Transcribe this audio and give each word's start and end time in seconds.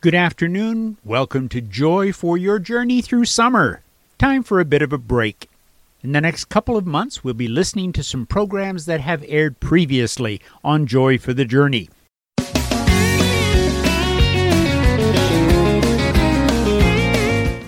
Good 0.00 0.14
afternoon. 0.14 0.96
Welcome 1.04 1.48
to 1.48 1.60
Joy 1.60 2.12
for 2.12 2.38
your 2.38 2.60
journey 2.60 3.02
through 3.02 3.24
summer. 3.24 3.80
Time 4.16 4.44
for 4.44 4.60
a 4.60 4.64
bit 4.64 4.80
of 4.80 4.92
a 4.92 4.96
break. 4.96 5.50
In 6.04 6.12
the 6.12 6.20
next 6.20 6.44
couple 6.44 6.76
of 6.76 6.86
months, 6.86 7.24
we'll 7.24 7.34
be 7.34 7.48
listening 7.48 7.92
to 7.94 8.04
some 8.04 8.24
programs 8.24 8.86
that 8.86 9.00
have 9.00 9.24
aired 9.26 9.58
previously 9.58 10.40
on 10.62 10.86
Joy 10.86 11.18
for 11.18 11.34
the 11.34 11.44
Journey. 11.44 11.88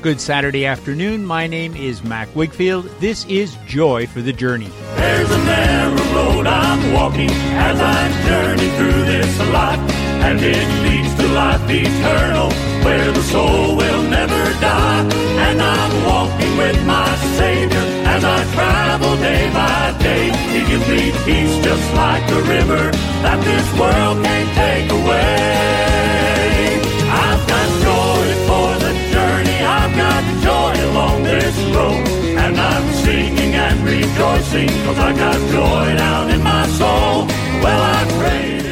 Good 0.01 0.21
Saturday 0.21 0.65
afternoon. 0.67 1.27
My 1.27 1.49
name 1.49 1.75
is 1.75 2.05
Mac 2.05 2.29
Wigfield. 2.29 2.97
This 3.01 3.27
is 3.27 3.57
Joy 3.67 4.07
for 4.07 4.23
the 4.23 4.33
Journey. 4.33 4.71
There's 4.95 5.31
a 5.33 5.39
narrow 5.39 6.15
road 6.15 6.47
I'm 6.47 6.93
walking 6.93 7.29
as 7.29 7.81
I 7.81 8.25
journey 8.25 8.69
through 8.77 9.05
this 9.05 9.37
life 9.53 9.81
and 10.23 10.39
it 10.41 10.90
life 11.33 11.63
eternal, 11.69 12.51
where 12.85 13.13
the 13.13 13.23
soul 13.23 13.77
will 13.77 14.03
never 14.03 14.43
die. 14.61 15.03
And 15.47 15.61
I'm 15.61 16.05
walking 16.05 16.57
with 16.57 16.79
my 16.87 17.09
Savior 17.39 17.85
as 18.07 18.25
I 18.25 18.39
travel 18.55 19.17
day 19.17 19.51
by 19.53 19.97
day. 19.99 20.31
He 20.53 20.61
gives 20.71 20.87
me 20.89 21.13
peace 21.25 21.57
just 21.65 21.87
like 21.95 22.27
a 22.31 22.43
river 22.43 22.91
that 23.25 23.39
this 23.45 23.67
world 23.79 24.25
can't 24.25 24.51
take 24.63 24.89
away. 24.91 26.81
I've 27.27 27.45
got 27.53 27.69
joy 27.87 28.25
for 28.49 28.71
the 28.85 28.93
journey, 29.15 29.59
I've 29.79 29.95
got 29.97 30.23
joy 30.47 30.73
along 30.91 31.23
this 31.25 31.57
road. 31.75 32.07
And 32.43 32.59
I'm 32.59 32.87
singing 33.05 33.55
and 33.55 33.79
rejoicing, 33.85 34.69
cause 34.85 34.99
I 34.99 35.13
got 35.13 35.39
joy 35.51 35.97
down 35.97 36.31
in 36.31 36.43
my 36.43 36.67
soul. 36.79 37.27
Well, 37.63 37.83
I 37.99 38.05
pray. 38.19 38.70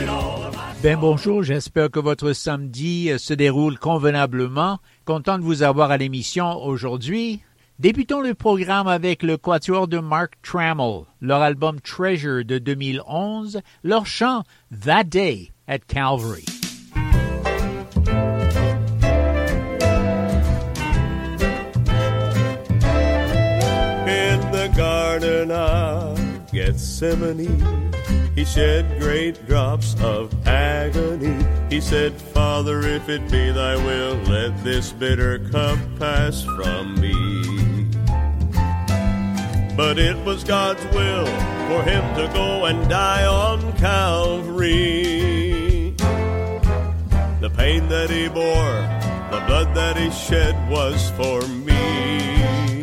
Ben 0.80 0.96
bonjour, 0.96 1.42
j'espère 1.42 1.91
que 1.91 1.98
votre 1.98 2.32
samedi 2.32 3.10
euh, 3.10 3.18
se 3.18 3.34
déroule 3.34 3.80
convenablement. 3.80 4.78
Content 5.04 5.37
de 5.37 5.42
vous 5.42 5.64
avoir 5.64 5.91
à 5.91 5.96
l'émission 5.96 6.62
aujourd'hui. 6.64 7.42
Débutons 7.80 8.20
le 8.20 8.35
programme 8.35 8.87
avec 8.87 9.24
le 9.24 9.37
quatuor 9.37 9.88
de 9.88 9.98
Mark 9.98 10.35
Trammell, 10.40 11.01
leur 11.20 11.43
album 11.43 11.80
Treasure 11.80 12.45
de 12.45 12.59
2011, 12.59 13.60
leur 13.82 14.07
chant 14.07 14.45
That 14.85 15.04
Day 15.04 15.51
at 15.66 15.80
Calvary. 15.88 16.45
In 24.07 24.40
the 24.52 24.70
garden 24.76 25.51
of 25.51 26.20
Gethsemane 26.52 27.88
he 28.39 28.45
shed 28.45 29.01
great 29.01 29.35
drops 29.49 30.01
of 30.01 30.33
agony. 30.47 31.45
He 31.69 31.81
said, 31.81 32.13
Father, 32.13 32.83
if 32.83 33.09
it 33.09 33.29
be 33.33 33.51
thy 33.51 33.75
will, 33.75 34.15
let 34.31 34.57
this 34.63 34.93
bitter 34.93 35.41
cup 35.51 35.77
pass 35.99 36.45
from 36.45 36.95
me. 37.01 37.13
But 39.77 39.99
it 39.99 40.16
was 40.25 40.45
God's 40.45 40.85
will 40.95 41.27
for 41.66 41.83
him 41.83 42.05
to 42.15 42.31
go 42.33 42.66
and 42.66 42.89
die 42.89 43.27
on 43.27 43.77
Calvary. 43.77 45.97
The 47.41 47.51
pain 47.57 47.89
that 47.89 48.09
he 48.09 48.29
bore, 48.29 48.83
the 49.33 49.45
blood 49.49 49.75
that 49.75 49.97
he 49.97 50.13
shed 50.13 50.55
was 50.71 51.11
for 51.16 51.43
me. 51.49 52.83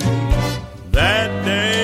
That 0.92 1.45
day 1.45 1.74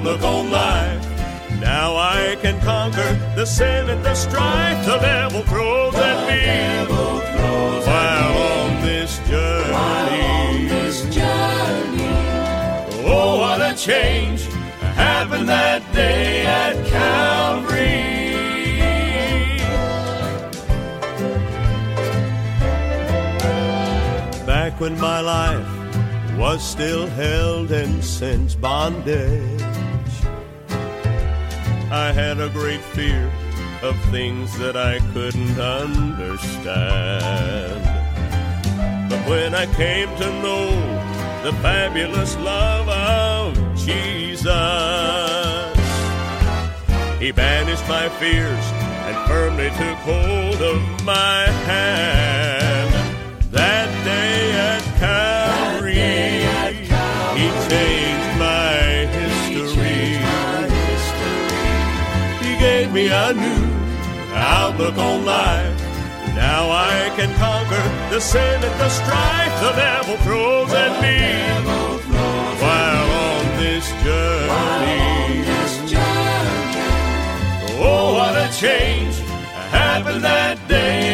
outlook 0.00 0.22
on 0.22 0.50
life. 0.50 1.60
Now 1.60 1.94
I 1.94 2.36
can 2.40 2.58
conquer 2.60 3.12
the 3.36 3.44
sin 3.44 3.90
and 3.90 4.02
the 4.02 4.14
strife 4.14 4.84
the 4.86 4.98
devil 4.98 5.42
throws 5.42 5.94
at 5.94 6.26
me. 6.26 6.40
Devil 6.40 7.20
while 7.86 8.38
on 8.38 8.82
this 8.82 9.18
journey. 9.28 9.74
on 9.74 10.68
this 10.68 11.02
journey. 11.14 12.14
Oh, 13.04 13.40
what 13.40 13.60
a 13.60 13.76
change 13.76 14.44
happened 14.94 15.48
that 15.48 15.82
day 15.92 16.46
at 16.46 16.76
Calvary. 16.86 18.06
Back 24.46 24.80
when 24.80 24.98
my 24.98 25.20
life 25.20 25.80
was 26.38 26.66
still 26.66 27.06
held 27.06 27.70
in 27.70 28.00
sin's 28.00 28.54
bondage, 28.54 29.59
I 31.92 32.12
had 32.12 32.38
a 32.38 32.48
great 32.50 32.80
fear 32.80 33.28
of 33.82 33.98
things 34.12 34.56
that 34.60 34.76
I 34.76 35.00
couldn't 35.12 35.58
understand. 35.58 36.70
But 39.10 39.18
when 39.28 39.56
I 39.56 39.66
came 39.74 40.08
to 40.18 40.26
know 40.40 40.70
the 41.42 41.52
fabulous 41.54 42.36
love 42.36 42.88
of 42.88 43.56
Jesus, 43.76 44.46
He 47.18 47.32
banished 47.32 47.88
my 47.88 48.08
fears 48.20 48.64
and 49.06 49.16
firmly 49.28 49.70
took 49.70 49.98
hold 50.06 50.62
of 50.62 51.04
my 51.04 51.46
hand. 51.66 52.94
That 53.50 53.88
day 54.04 54.52
at 54.52 54.82
Calvary, 55.00 55.29
gave 62.90 62.94
me 62.94 63.08
a 63.08 63.32
new 63.32 64.34
outlook 64.34 64.96
on 64.98 65.24
life. 65.24 65.78
Now 66.34 66.70
I 66.70 67.12
can 67.16 67.32
conquer 67.36 67.82
the 68.14 68.20
sin 68.20 68.54
and 68.54 68.80
the 68.80 68.88
strife 68.88 69.60
the 69.60 69.72
devil 69.76 70.16
throws 70.18 70.72
at 70.72 71.00
me 71.02 71.18
while 72.60 73.10
on 73.28 73.44
this 73.58 73.86
journey. 74.04 75.00
Oh, 77.82 78.14
what 78.14 78.36
a 78.36 78.52
change 78.58 79.16
happened 79.70 80.24
that 80.24 80.58
day 80.68 81.09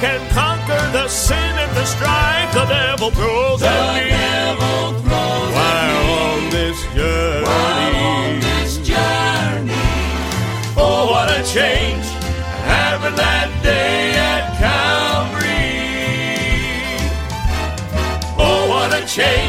can 0.00 0.20
conquer 0.30 0.80
the 0.92 1.08
sin 1.08 1.36
and 1.36 1.76
the 1.76 1.84
strife 1.84 2.52
the 2.54 2.64
devil 2.66 3.10
throws 3.10 3.60
The 3.60 3.66
at 3.66 3.94
me 3.94 4.10
devil 4.10 4.92
throws 5.02 5.52
while 5.58 6.04
on 6.22 6.50
this 6.50 6.78
while 7.42 7.96
on 7.96 8.40
journey. 8.40 8.40
this 8.40 8.78
journey. 8.78 9.72
Oh, 10.76 11.08
what 11.10 11.28
a 11.30 11.42
change 11.42 12.06
happened 12.62 13.16
that 13.18 13.50
day 13.62 14.14
at 14.14 14.44
Calvary. 14.62 15.48
Oh, 18.38 18.68
what 18.68 18.90
a 18.94 19.04
change 19.06 19.47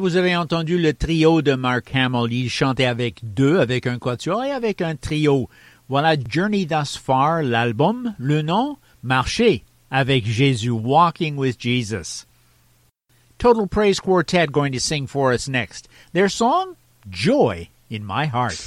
vous 0.00 0.16
avez 0.16 0.34
entendu 0.34 0.78
le 0.78 0.94
trio 0.94 1.42
de 1.42 1.54
Mark 1.54 1.94
Hamill. 1.94 2.32
Il 2.32 2.48
chantait 2.48 2.86
avec 2.86 3.20
deux, 3.22 3.58
avec 3.58 3.86
un 3.86 3.98
quatuor 3.98 4.44
et 4.44 4.50
avec 4.50 4.80
un 4.80 4.96
trio. 4.96 5.48
Voilà 5.88 6.16
Journey 6.16 6.66
Thus 6.66 6.96
Far, 6.96 7.42
l'album, 7.42 8.14
le 8.18 8.42
nom, 8.42 8.78
Marcher 9.02 9.62
avec 9.90 10.24
Jésus, 10.24 10.70
Walking 10.70 11.36
with 11.36 11.58
Jesus. 11.58 12.26
Total 13.38 13.66
Praise 13.66 14.00
Quartet 14.00 14.50
going 14.50 14.72
to 14.72 14.80
sing 14.80 15.06
for 15.06 15.32
us 15.32 15.48
next. 15.48 15.88
Their 16.12 16.28
song, 16.28 16.76
Joy 17.08 17.68
in 17.90 18.04
My 18.04 18.26
Heart. 18.26 18.60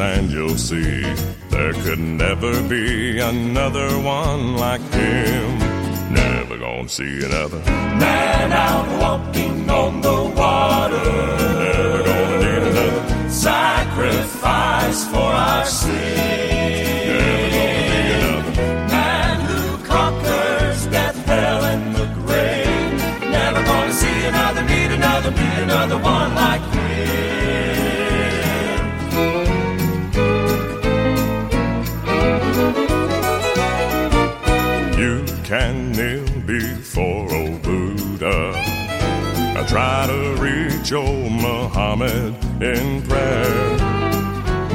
and 0.00 0.30
you'll 0.30 0.56
see 0.56 1.02
there 1.50 1.72
could 1.72 1.98
never 1.98 2.62
be 2.68 3.18
another 3.18 3.88
one 3.98 4.56
like 4.56 4.80
him. 4.92 5.58
Never 6.12 6.58
gonna 6.58 6.88
see 6.88 7.24
another 7.24 7.58
man 7.58 8.52
out 8.52 8.88
walking 9.00 9.49
can 35.50 35.90
kneel 35.90 36.24
before 36.46 37.26
old 37.34 37.60
Buddha. 37.62 38.52
I 39.58 39.66
try 39.66 40.06
to 40.06 40.40
reach 40.40 40.92
old 40.92 41.32
Muhammad 41.32 42.36
in 42.62 43.02
prayer, 43.02 43.76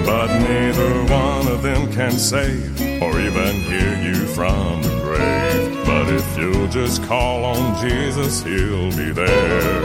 but 0.06 0.28
neither 0.42 1.06
one 1.06 1.48
of 1.48 1.64
them 1.64 1.90
can 1.94 2.12
save 2.12 2.82
or 3.02 3.18
even 3.18 3.54
hear 3.72 3.96
you 4.04 4.16
from 4.36 4.82
the 4.82 4.90
grave. 5.06 5.86
But 5.86 6.10
if 6.10 6.38
you'll 6.38 6.68
just 6.68 7.02
call 7.04 7.46
on 7.46 7.82
Jesus, 7.82 8.44
he'll 8.44 8.92
be 8.98 9.12
there. 9.14 9.82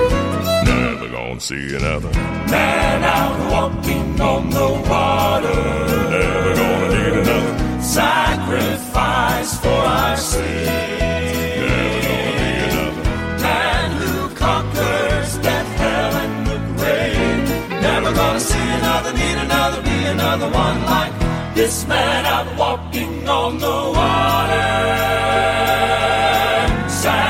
Never 0.65 1.09
gonna 1.09 1.39
see 1.39 1.77
another 1.77 2.11
man 2.51 3.05
out 3.05 3.39
walking 3.53 4.21
on 4.21 4.51
the 4.51 4.71
water. 4.91 5.55
Never 6.11 6.55
gonna 6.57 6.89
need 6.99 7.29
another 7.29 7.81
sacrifice 7.81 9.57
for 9.61 9.69
our 9.69 10.17
sins. 10.17 10.70
another 20.11 20.51
one 20.51 20.85
like 20.85 21.15
this 21.55 21.87
man 21.87 22.27
out 22.27 22.49
walking 22.59 23.29
on 23.29 23.59
the 23.59 23.77
water. 23.97 24.69
Sad 26.89 27.30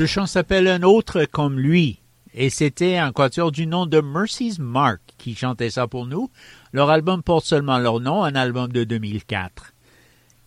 Le 0.00 0.06
chant 0.06 0.24
s'appelle 0.24 0.66
Un 0.66 0.82
autre 0.82 1.26
comme 1.30 1.58
lui. 1.60 1.98
Et 2.34 2.48
c'était 2.50 2.96
un 2.96 3.12
quatuor 3.12 3.50
du 3.50 3.66
nom 3.66 3.86
de 3.86 4.00
Mercy's 4.00 4.58
Mark 4.58 5.00
qui 5.18 5.34
chantait 5.34 5.70
ça 5.70 5.88
pour 5.88 6.06
nous. 6.06 6.30
Leur 6.72 6.90
album 6.90 7.22
porte 7.22 7.44
seulement 7.44 7.78
leur 7.78 7.98
nom, 8.00 8.22
un 8.22 8.34
album 8.34 8.70
de 8.70 8.84
2004. 8.84 9.74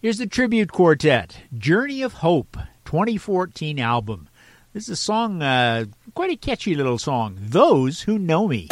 Here's 0.02 0.18
the 0.18 0.30
tribute 0.30 0.72
quartet, 0.72 1.28
Journey 1.58 2.04
of 2.04 2.24
Hope, 2.24 2.58
2014 2.86 3.80
album. 3.80 4.28
This 4.74 4.88
is 4.88 4.92
a 4.92 4.96
song, 4.96 5.42
uh, 5.42 5.86
quite 6.14 6.32
a 6.32 6.36
catchy 6.36 6.76
little 6.76 6.98
song, 6.98 7.38
Those 7.40 8.02
Who 8.02 8.18
Know 8.18 8.48
Me. 8.48 8.68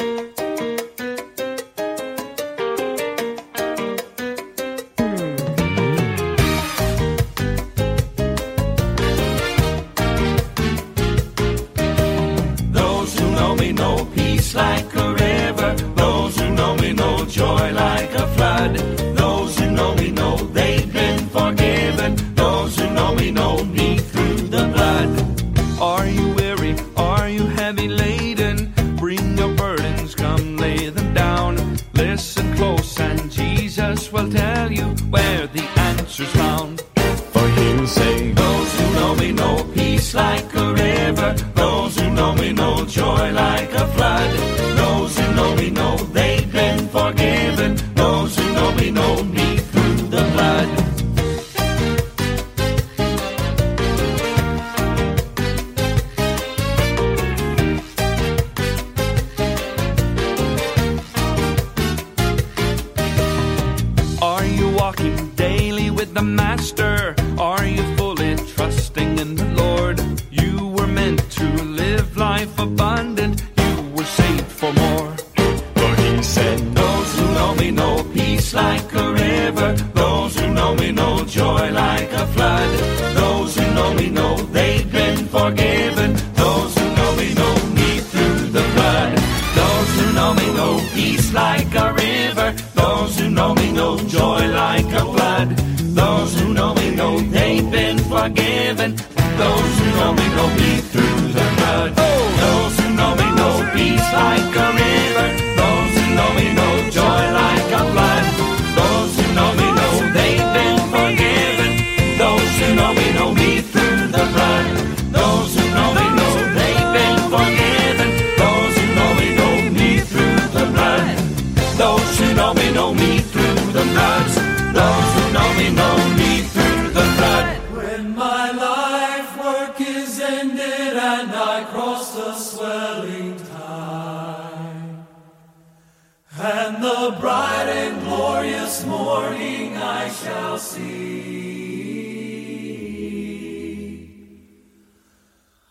Bright 137.32 137.70
and 137.70 137.96
glorious 138.04 138.86
morning 138.86 139.78
I 139.78 140.10
shall 140.10 140.58
see. 140.58 140.82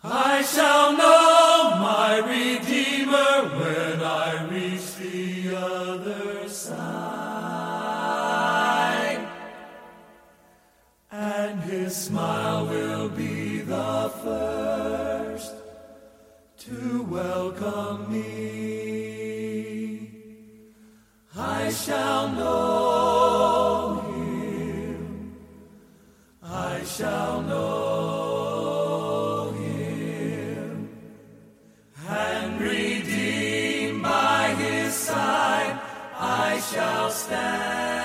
I 0.02 0.40
shall 0.40 0.96
know 0.96 1.76
my 1.90 2.12
Redeemer 2.34 3.34
when 3.58 3.96
I 4.02 4.28
reach 4.54 4.94
the 4.94 5.54
other 5.54 6.48
side. 6.48 6.80
And 11.12 11.60
his 11.60 11.94
smile 11.94 12.64
will 12.64 13.10
be 13.10 13.60
the 13.60 14.10
first 14.24 15.54
to 16.64 17.02
welcome 17.02 18.10
me. 18.10 18.79
I 21.70 21.72
shall 21.72 22.28
know 22.32 24.02
him. 24.08 25.36
I 26.42 26.82
shall 26.82 27.42
know 27.42 29.52
him. 29.52 30.88
And 32.08 32.60
redeemed 32.60 34.02
by 34.02 34.56
his 34.58 34.94
side, 34.94 35.78
I 36.18 36.60
shall 36.72 37.08
stand. 37.12 37.99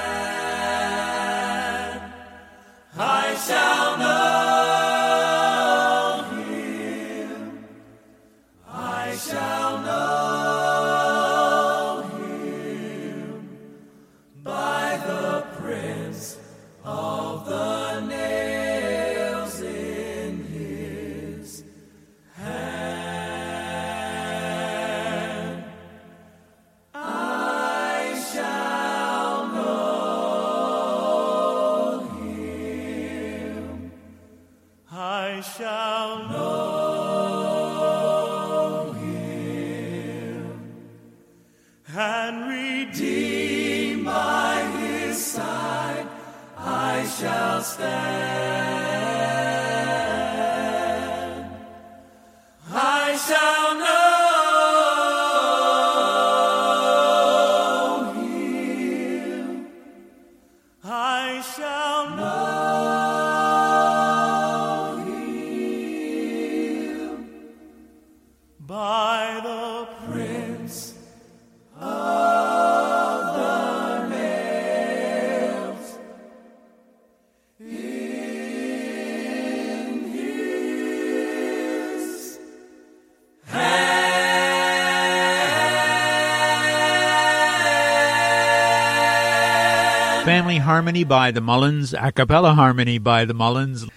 Harmony 90.45 91.03
by 91.03 91.31
the 91.31 91.41
Mullins, 91.41 91.95
a 91.95 92.11
cappella 92.11 92.53
harmony 92.53 92.99
by 92.99 93.25
the 93.25 93.33
Mullins. 93.33 93.87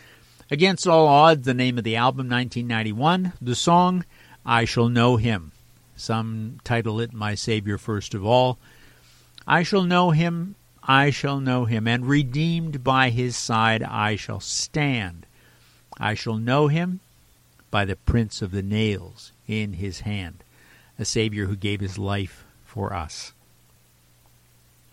Against 0.50 0.88
All 0.88 1.06
Odds, 1.06 1.44
the 1.44 1.52
name 1.52 1.76
of 1.76 1.84
the 1.84 1.94
album, 1.94 2.26
1991. 2.26 3.34
The 3.38 3.54
song, 3.54 4.06
I 4.46 4.64
Shall 4.64 4.88
Know 4.88 5.16
Him. 5.16 5.52
Some 5.94 6.58
title 6.64 7.00
it 7.00 7.12
My 7.12 7.34
Savior 7.34 7.76
First 7.76 8.14
of 8.14 8.24
All. 8.24 8.56
I 9.46 9.62
shall 9.62 9.82
know 9.82 10.11
him, 10.11 10.54
I 10.82 11.11
shall 11.11 11.38
know 11.38 11.66
him, 11.66 11.87
and 11.87 12.08
redeemed 12.08 12.82
by 12.82 13.11
his 13.11 13.37
side 13.37 13.82
I 13.82 14.16
shall 14.16 14.40
stand. 14.40 15.26
I 16.00 16.14
shall 16.14 16.38
know 16.38 16.68
him 16.68 17.00
by 17.70 17.84
the 17.84 17.96
prints 17.96 18.40
of 18.40 18.52
the 18.52 18.62
nails 18.62 19.32
in 19.46 19.74
his 19.74 20.00
hand, 20.00 20.42
a 20.98 21.04
Savior 21.04 21.44
who 21.44 21.56
gave 21.56 21.80
his 21.80 21.98
life 21.98 22.46
for 22.64 22.94
us. 22.94 23.34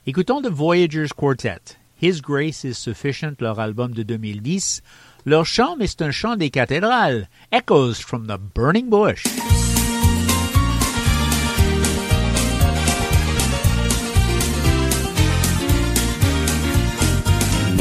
Écoutons 0.07 0.39
The 0.39 0.51
Voyagers 0.51 1.15
Quartet. 1.17 1.79
His 1.99 2.21
Grace 2.21 2.63
is 2.63 2.75
Sufficient, 2.75 3.41
leur 3.41 3.59
album 3.59 3.91
de 3.91 4.03
2010. 4.03 4.83
Leur 5.25 5.47
chant, 5.47 5.75
mais 5.77 5.87
c'est 5.87 6.03
un 6.03 6.11
chant 6.11 6.35
des 6.35 6.51
cathédrales. 6.51 7.27
Echoes 7.51 7.95
from 7.95 8.27
the 8.27 8.37
Burning 8.37 8.87
Bush. 8.87 9.23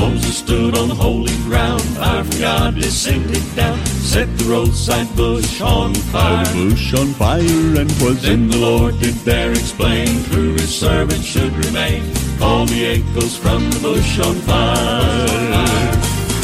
Moses 0.05 0.37
stood 0.37 0.77
on 0.77 0.89
the 0.89 0.95
holy 0.95 1.35
ground, 1.49 1.81
fire 1.97 2.25
from 2.25 2.39
God 2.39 2.75
descended 2.75 3.43
down, 3.57 3.79
set 4.13 4.29
the 4.37 4.45
roadside 4.45 5.09
bush 5.17 5.63
on 5.63 5.95
fire. 6.13 6.45
bush 6.53 6.93
on 6.93 7.09
fire 7.15 7.71
and 7.81 7.91
was 8.03 8.21
Then 8.21 8.49
the 8.49 8.59
Lord 8.59 9.01
did 9.01 9.15
there 9.25 9.53
explain, 9.53 10.09
through 10.29 10.53
his 10.61 10.73
servant 10.75 11.25
should 11.25 11.55
remain, 11.65 12.03
all 12.43 12.67
the 12.67 12.81
echoes 12.97 13.35
from 13.39 13.71
the 13.71 13.81
bush 13.81 14.19
on 14.19 14.37
fire. 14.49 15.89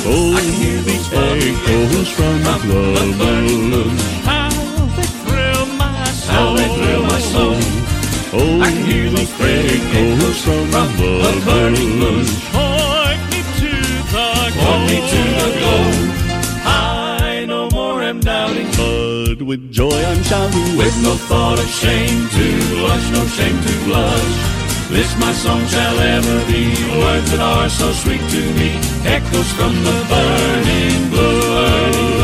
Oh, 0.09 0.37
I 0.39 0.41
can 0.41 0.57
hear 0.65 0.81
these 0.91 1.07
echoes 1.13 2.09
from 2.17 2.37
the 2.49 2.57
burning 3.21 3.65
bush. 3.73 3.93
bush. 3.93 4.25
How 4.25 4.49
they 4.97 5.09
thrill 5.23 5.67
my 5.77 6.05
soul. 6.25 6.35
How 6.35 6.49
they 6.57 6.69
thrill 6.79 7.03
my 7.13 7.21
soul. 7.35 7.61
Oh, 8.33 8.61
I 8.63 8.71
can 8.73 8.85
hear 8.91 9.11
those 9.11 9.33
oh, 9.39 9.45
echoes 9.85 10.41
from 10.45 10.65
the 10.71 11.43
burning 11.45 12.01
bush. 12.01 12.80
But 19.31 19.43
with 19.43 19.71
joy 19.71 19.93
I'm 20.11 20.23
shouting 20.25 20.77
With 20.77 20.97
no 21.05 21.15
thought 21.15 21.61
of 21.61 21.69
shame 21.69 22.29
to 22.31 22.47
blush, 22.75 23.11
no 23.13 23.25
shame 23.29 23.61
to 23.63 23.85
blush. 23.85 24.91
This 24.91 25.17
my 25.21 25.33
song 25.33 25.65
shall 25.69 25.99
ever 26.01 26.39
be, 26.51 26.75
words 26.99 27.31
that 27.31 27.39
are 27.39 27.69
so 27.69 27.93
sweet 27.93 28.19
to 28.19 28.43
me, 28.59 28.75
echoes 29.07 29.53
from 29.53 29.73
the 29.85 29.97
burning 30.11 31.11
bush. 31.11 32.20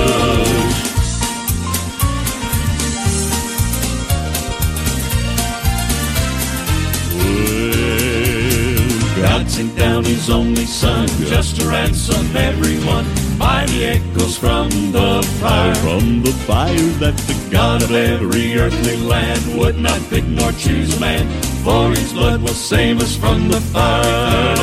Sent 9.48 9.76
down 9.76 10.04
his 10.04 10.28
only 10.28 10.66
son 10.66 11.08
just 11.32 11.60
to 11.60 11.68
ransom 11.68 12.36
everyone 12.36 13.06
by 13.38 13.64
the 13.66 13.86
echoes 13.86 14.36
from 14.36 14.68
the 14.92 15.22
fire. 15.40 15.74
from 15.76 16.22
the 16.22 16.32
fire 16.46 16.90
that 17.00 17.16
the 17.28 17.48
God 17.50 17.82
of 17.82 17.92
every 17.92 18.58
earthly 18.58 18.96
land 18.96 19.58
would 19.58 19.78
not 19.78 20.00
pick 20.10 20.24
nor 20.24 20.52
choose 20.52 20.98
man, 21.00 21.26
for 21.64 21.90
his 21.90 22.12
blood 22.12 22.42
will 22.42 22.48
save 22.48 23.00
us 23.00 23.16
from 23.16 23.48
the 23.48 23.60
fire. 23.60 24.54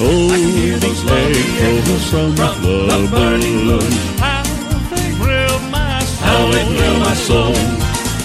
Oh, 0.00 0.30
I 0.30 0.38
can 0.38 0.50
hear 0.50 0.78
lovely 1.04 1.42
echoes 1.58 2.10
from 2.10 2.36
from 2.36 2.62
the 2.62 3.08
burning 3.10 3.66
bush. 3.66 3.96
How 4.20 4.42
they 4.94 5.10
thrill 5.18 5.58
my 5.70 5.98
soul. 6.00 6.26
How 6.26 6.50
they 6.52 6.64
thrill 6.72 6.98
my 7.00 7.14
soul. 7.14 7.54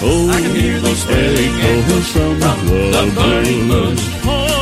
Oh, 0.06 0.30
I 0.30 0.40
can 0.40 0.54
hear 0.54 0.78
those 0.78 1.04
echoes 1.04 1.58
echoes 1.64 2.08
from 2.12 2.38
from 2.40 2.66
the 2.68 3.12
burning 3.16 3.68
bush. 3.68 4.53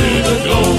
To 0.00 0.10
the 0.28 0.36
goal. 0.48 0.76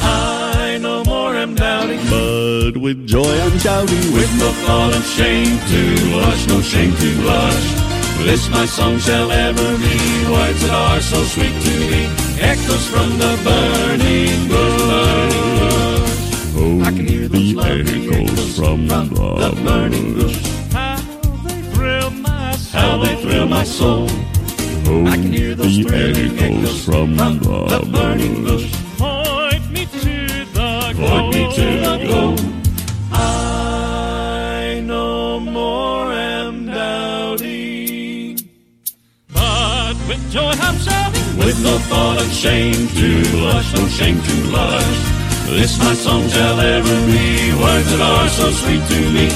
I 0.00 0.78
no 0.80 1.04
more 1.04 1.34
am 1.34 1.54
doubting. 1.54 2.00
But 2.10 2.76
with 2.84 3.06
joy 3.06 3.34
I'm 3.44 3.58
shouting 3.58 4.12
With 4.16 4.32
no 4.42 4.50
thought 4.64 4.94
of 4.98 5.04
shame 5.16 5.58
to 5.72 5.80
blush, 6.08 6.42
no 6.52 6.60
shame 6.60 6.94
to 7.02 7.08
blush. 7.22 7.66
This 8.28 8.48
my 8.50 8.66
song 8.66 8.98
shall 8.98 9.30
ever 9.30 9.68
be, 9.84 9.96
words 10.32 10.60
that 10.62 10.74
are 10.74 11.00
so 11.00 11.22
sweet 11.22 11.54
to 11.66 11.74
me, 11.90 12.02
echoes 12.52 12.84
from 12.92 13.08
the 13.22 13.32
burning 13.46 14.40
bush. 14.50 15.38
Oh, 16.60 16.82
I 16.88 16.90
can 16.96 17.06
hear 17.06 17.28
the 17.28 17.44
echoes 17.58 17.90
echoes 17.96 18.56
from 18.58 18.88
from 18.88 19.08
the 19.14 19.50
burning 19.64 20.14
bush. 20.14 20.38
How 20.72 20.96
they 21.46 21.62
thrill 21.72 22.10
my 22.10 22.52
soul. 22.56 22.80
How 22.80 22.96
they 23.04 23.14
thrill 23.22 23.46
my 23.46 23.64
soul. 23.64 24.08
Oh, 24.90 25.04
I 25.04 25.16
can 25.16 25.32
hear 25.32 25.54
those 25.54 25.76
the 25.76 25.82
thrilling 25.82 26.38
echoes 26.38 26.84
from 26.86 27.14
from 27.14 27.38
the 27.40 27.78
the 27.78 27.86
burning 27.92 28.42
bush. 28.42 28.72
Point 28.96 29.70
me 29.70 29.84
to 29.84 30.44
the 30.56 30.70
Point 30.96 31.34
me 31.34 31.42
to 31.56 31.66
the 31.84 31.94
goal. 32.08 32.36
I 33.12 34.80
no 34.86 35.40
more 35.40 36.10
am 36.10 36.66
doubting, 36.66 38.38
but 39.34 39.94
with 40.08 40.24
joy 40.32 40.54
I'm 40.66 40.78
shouting. 40.78 41.36
With 41.36 41.62
no 41.62 41.76
thought 41.90 42.22
of 42.22 42.32
shame 42.32 42.88
to 43.00 43.08
blush, 43.32 43.74
no 43.74 43.86
shame 43.88 44.18
to 44.22 44.34
blush. 44.48 44.98
This 45.50 45.78
my 45.78 45.92
song 45.92 46.26
shall 46.28 46.58
ever 46.60 46.96
be. 47.06 47.52
Words 47.60 47.90
that 47.90 48.00
are 48.00 48.28
so 48.28 48.50
sweet 48.52 48.82
to 48.92 49.00
me. 49.12 49.26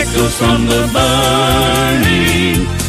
Echoes 0.00 0.34
from 0.38 0.64
the 0.72 0.82
burning 0.96 2.81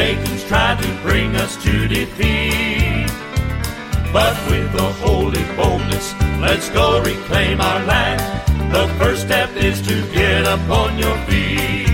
Satan's 0.00 0.44
tried 0.44 0.80
to 0.80 0.88
bring 1.02 1.36
us 1.36 1.62
to 1.62 1.86
defeat. 1.86 2.79
But 4.12 4.34
with 4.50 4.74
a 4.74 4.92
holy 5.04 5.44
boldness, 5.54 6.14
let's 6.40 6.68
go 6.70 7.00
reclaim 7.00 7.60
our 7.60 7.84
land. 7.86 8.20
The 8.72 8.88
first 8.98 9.22
step 9.22 9.50
is 9.54 9.80
to 9.86 10.02
get 10.12 10.46
up 10.46 10.68
on 10.68 10.98
your 10.98 11.16
feet. 11.26 11.86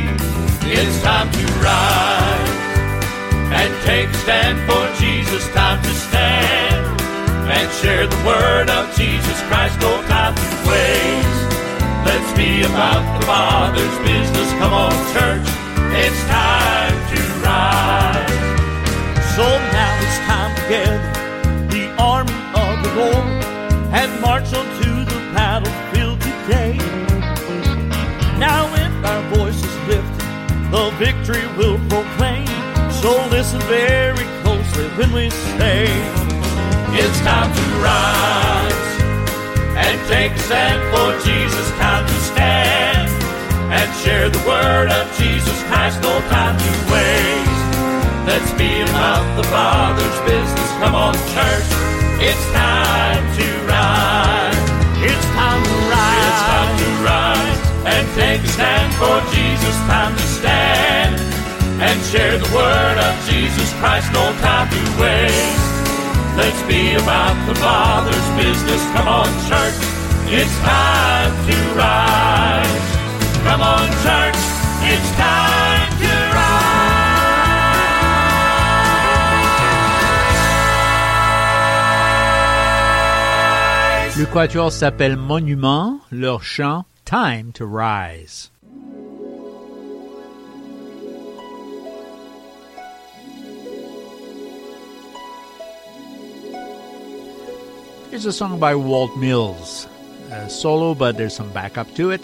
It's 0.65 1.03
time 1.03 1.31
to 1.31 1.45
rise 1.61 2.57
and 3.53 3.71
take 3.85 4.09
a 4.09 4.15
stand 4.25 4.59
for 4.65 4.85
Jesus. 5.01 5.47
Time 5.53 5.83
to 5.83 5.91
stand 5.91 7.01
and 7.53 7.71
share 7.81 8.07
the 8.07 8.21
word 8.25 8.71
of 8.71 8.95
Jesus 8.97 9.39
Christ. 9.49 9.79
Time 9.81 10.35
to 10.35 10.69
waste. 10.69 11.47
Let's 12.09 12.33
be 12.37 12.63
about 12.63 13.21
the 13.21 13.27
Father's 13.27 13.99
business. 14.01 14.49
Come 14.61 14.73
on, 14.73 14.93
church. 15.13 15.49
It's 16.01 16.23
time 16.33 16.97
to 17.13 17.21
rise. 17.45 18.31
So 19.37 19.45
now 19.45 20.01
it's 20.01 20.19
time 20.25 20.57
to 20.57 20.63
gather 20.69 20.97
the 20.97 21.13
army 21.13 21.26
Lord 22.97 23.29
and 23.93 24.21
march 24.23 24.49
on 24.55 24.65
to 24.81 24.91
the 25.05 25.21
battlefield 25.37 26.19
today. 26.19 26.79
Now 28.41 28.65
if 28.73 28.93
our 29.05 29.23
voices 29.37 29.75
lift, 29.87 30.17
the 30.73 30.91
victory 30.97 31.47
will 31.59 31.79
proclaim. 31.93 32.49
So 33.03 33.13
listen 33.29 33.61
very 33.69 34.27
closely 34.41 34.89
when 34.97 35.13
we 35.13 35.29
say, 35.29 35.85
It's 36.97 37.21
time 37.21 37.53
to 37.53 37.67
rise 37.85 38.89
and 39.77 39.97
take 40.09 40.33
a 40.33 40.39
stand 40.49 40.81
for 40.89 41.13
Jesus. 41.21 41.71
Time 41.77 42.07
to 42.07 42.19
stand 42.33 43.09
and 43.77 43.89
share 44.03 44.31
the 44.31 44.43
word 44.49 44.89
of 44.89 45.05
Jesus 45.19 45.63
Christ. 45.65 46.01
No 46.01 46.19
time 46.33 46.57
to 46.57 46.73
waste. 46.93 47.67
Let's 48.25 48.53
be 48.57 48.81
about 48.89 49.27
the 49.37 49.45
Father's 49.45 50.19
business. 50.25 50.71
Come 50.81 50.95
on, 50.95 51.15
church. 51.35 51.86
It's 52.19 52.47
time 52.53 53.25
to 53.37 53.47
rise. 53.69 54.57
It's 55.05 55.27
time 55.37 55.63
to 55.63 55.77
rise. 55.93 56.25
It's 56.25 56.43
time 56.49 56.73
to 56.81 56.91
rise 57.05 57.61
and 57.93 58.05
take 58.17 58.41
a 58.41 58.49
stand 58.49 58.95
for 58.97 59.21
Jesus. 59.35 59.77
Time 59.85 60.17
to 60.17 60.27
stand 60.41 61.21
and 61.81 62.01
share 62.09 62.39
the 62.39 62.49
word 62.57 62.97
of 62.97 63.15
Jesus 63.29 63.69
Christ. 63.81 64.13
No 64.13 64.33
time 64.41 64.69
to 64.71 64.83
waste. 65.01 65.61
Let's 66.41 66.63
be 66.65 66.95
about 66.95 67.37
the 67.47 67.55
Father's 67.57 68.29
business. 68.41 68.83
Come 68.97 69.09
on, 69.09 69.29
church. 69.49 69.77
It's 70.33 70.57
time 70.65 71.33
to 71.49 71.57
rise. 71.77 72.87
Come 73.45 73.61
on, 73.61 73.89
church. 74.05 74.41
It's 74.89 75.11
time 75.17 75.56
Le 84.19 84.25
quatuor 84.25 84.73
s'appelle 84.73 85.15
Monument, 85.19 86.01
leur 86.11 86.43
chant 86.43 86.87
Time 87.05 87.53
to 87.53 87.67
Rise. 87.67 88.51
Here's 98.11 98.25
a 98.25 98.33
song 98.33 98.59
by 98.59 98.75
Walt 98.75 99.15
Mills. 99.19 99.87
A 100.33 100.49
solo, 100.49 100.95
but 100.95 101.19
there's 101.19 101.37
some 101.37 101.53
backup 101.53 101.93
to 101.97 102.11
it. 102.11 102.23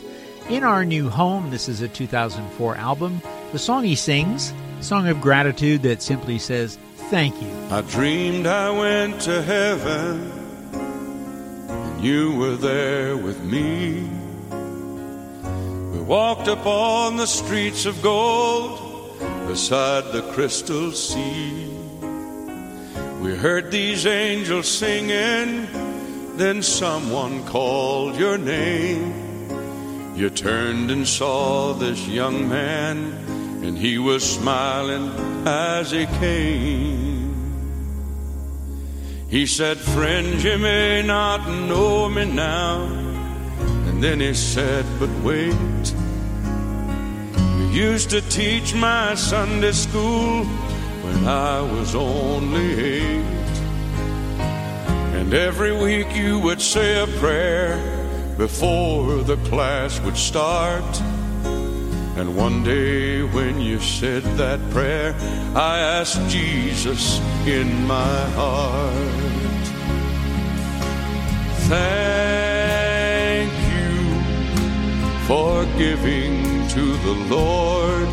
In 0.49 0.65
Our 0.65 0.87
New 0.87 1.11
Home, 1.11 1.51
this 1.51 1.69
is 1.69 1.83
a 1.83 1.89
2004 1.89 2.75
album. 2.77 3.21
The 3.53 3.59
song 3.59 3.85
he 3.85 3.97
sings, 3.97 4.55
song 4.81 5.09
of 5.09 5.21
gratitude 5.21 5.83
that 5.83 6.01
simply 6.01 6.39
says, 6.39 6.79
Thank 7.11 7.43
you. 7.43 7.51
I 7.71 7.83
dreamed 7.83 8.47
I 8.47 8.71
went 8.71 9.21
to 9.23 9.43
heaven, 9.43 10.42
you 12.03 12.35
were 12.35 12.57
there 12.57 13.17
with 13.17 13.45
me. 13.45 14.03
We 15.93 16.01
walked 16.01 16.49
upon 16.49 17.17
the 17.17 17.27
streets 17.27 17.87
of 17.87 18.03
gold 18.03 19.17
beside 19.47 20.13
the 20.13 20.23
crystal 20.33 20.91
sea. 20.91 21.69
We 23.21 23.37
heard 23.37 23.71
these 23.71 24.05
angels 24.05 24.67
singing, 24.67 25.69
then 26.37 26.61
someone 26.65 27.45
called 27.47 28.17
your 28.17 28.37
name. 28.37 29.15
You 30.17 30.29
turned 30.29 30.91
and 30.91 31.07
saw 31.07 31.73
this 31.73 32.09
young 32.09 32.49
man, 32.49 33.13
and 33.63 33.79
he 33.79 33.99
was 33.99 34.29
smiling 34.29 35.13
as 35.47 35.93
he 35.93 36.07
came. 36.07 37.22
He 39.33 39.47
said, 39.47 39.79
Friend, 39.79 40.43
you 40.43 40.59
may 40.59 41.01
not 41.01 41.49
know 41.49 42.07
me 42.07 42.27
now. 42.27 42.85
And 43.89 44.05
then 44.05 44.21
he 44.21 44.35
said, 44.35 44.85
But 45.01 45.09
wait. 45.25 45.55
You 47.57 47.67
used 47.73 48.11
to 48.11 48.21
teach 48.29 48.75
my 48.75 49.15
Sunday 49.15 49.73
school 49.73 50.45
when 50.45 51.27
I 51.27 51.63
was 51.63 51.95
only 51.95 52.75
eight. 52.75 53.25
And 55.17 55.33
every 55.33 55.75
week 55.75 56.15
you 56.15 56.39
would 56.41 56.61
say 56.61 57.03
a 57.03 57.07
prayer 57.19 57.79
before 58.37 59.23
the 59.23 59.39
class 59.49 59.99
would 60.01 60.19
start. 60.19 60.85
And 62.15 62.37
one 62.37 62.63
day 62.63 63.23
when 63.23 63.59
you 63.59 63.81
said 63.81 64.23
that 64.37 64.61
prayer, 64.71 65.15
I 65.57 65.79
asked 65.79 66.21
Jesus 66.29 67.21
in 67.47 67.87
my 67.87 68.21
heart. 68.37 69.65
Thank 71.73 73.53
you 73.75 73.97
for 75.27 75.65
giving 75.79 76.69
to 76.69 76.97
the 77.07 77.15
Lord. 77.35 78.09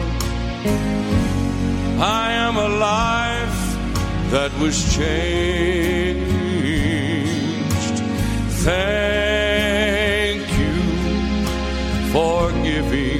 I 2.01 2.31
am 2.31 2.55
a 2.55 2.69
life 2.79 3.61
that 4.31 4.51
was 4.59 4.77
changed. 4.95 6.29
Thank 8.63 10.41
you 10.57 10.77
for 12.13 12.51
giving 12.63 13.18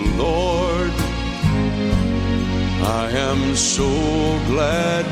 the 0.00 0.22
Lord. 0.22 0.90
I 2.82 3.10
am 3.12 3.56
so 3.56 3.88
glad 4.46 5.04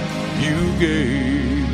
you 0.44 0.78
gave. 0.78 1.68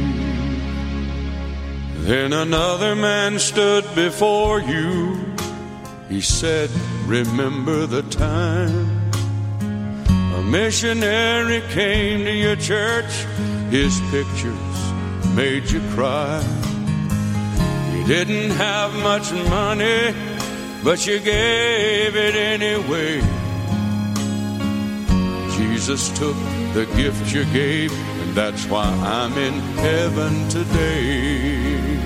Then 2.07 2.33
another 2.33 2.95
man 2.95 3.39
stood 3.39 3.85
before 3.95 4.61
you. 4.61 5.17
He 6.09 6.21
said, 6.21 6.71
Remember 7.07 7.87
the 7.87 8.03
time 8.03 9.13
a 10.39 10.43
missionary 10.43 11.63
came 11.71 12.25
to 12.25 12.33
your 12.33 12.57
church. 12.57 13.13
His 13.71 14.01
pictures 14.11 14.81
made 15.35 15.71
you 15.71 15.81
cry. 15.95 16.43
You 17.95 18.07
didn't 18.07 18.51
have 18.51 18.93
much 19.03 19.33
money, 19.33 20.15
but 20.83 21.07
you 21.07 21.19
gave 21.19 22.17
it 22.17 22.35
anyway. 22.35 23.21
Jesus 25.57 26.09
took 26.19 26.37
the 26.73 26.87
gift 26.97 27.35
you 27.35 27.45
gave, 27.47 27.93
and 27.93 28.35
that's 28.35 28.65
why 28.67 28.85
I'm 28.85 29.33
in 29.37 29.55
heaven 29.77 30.49
today. 30.49 31.99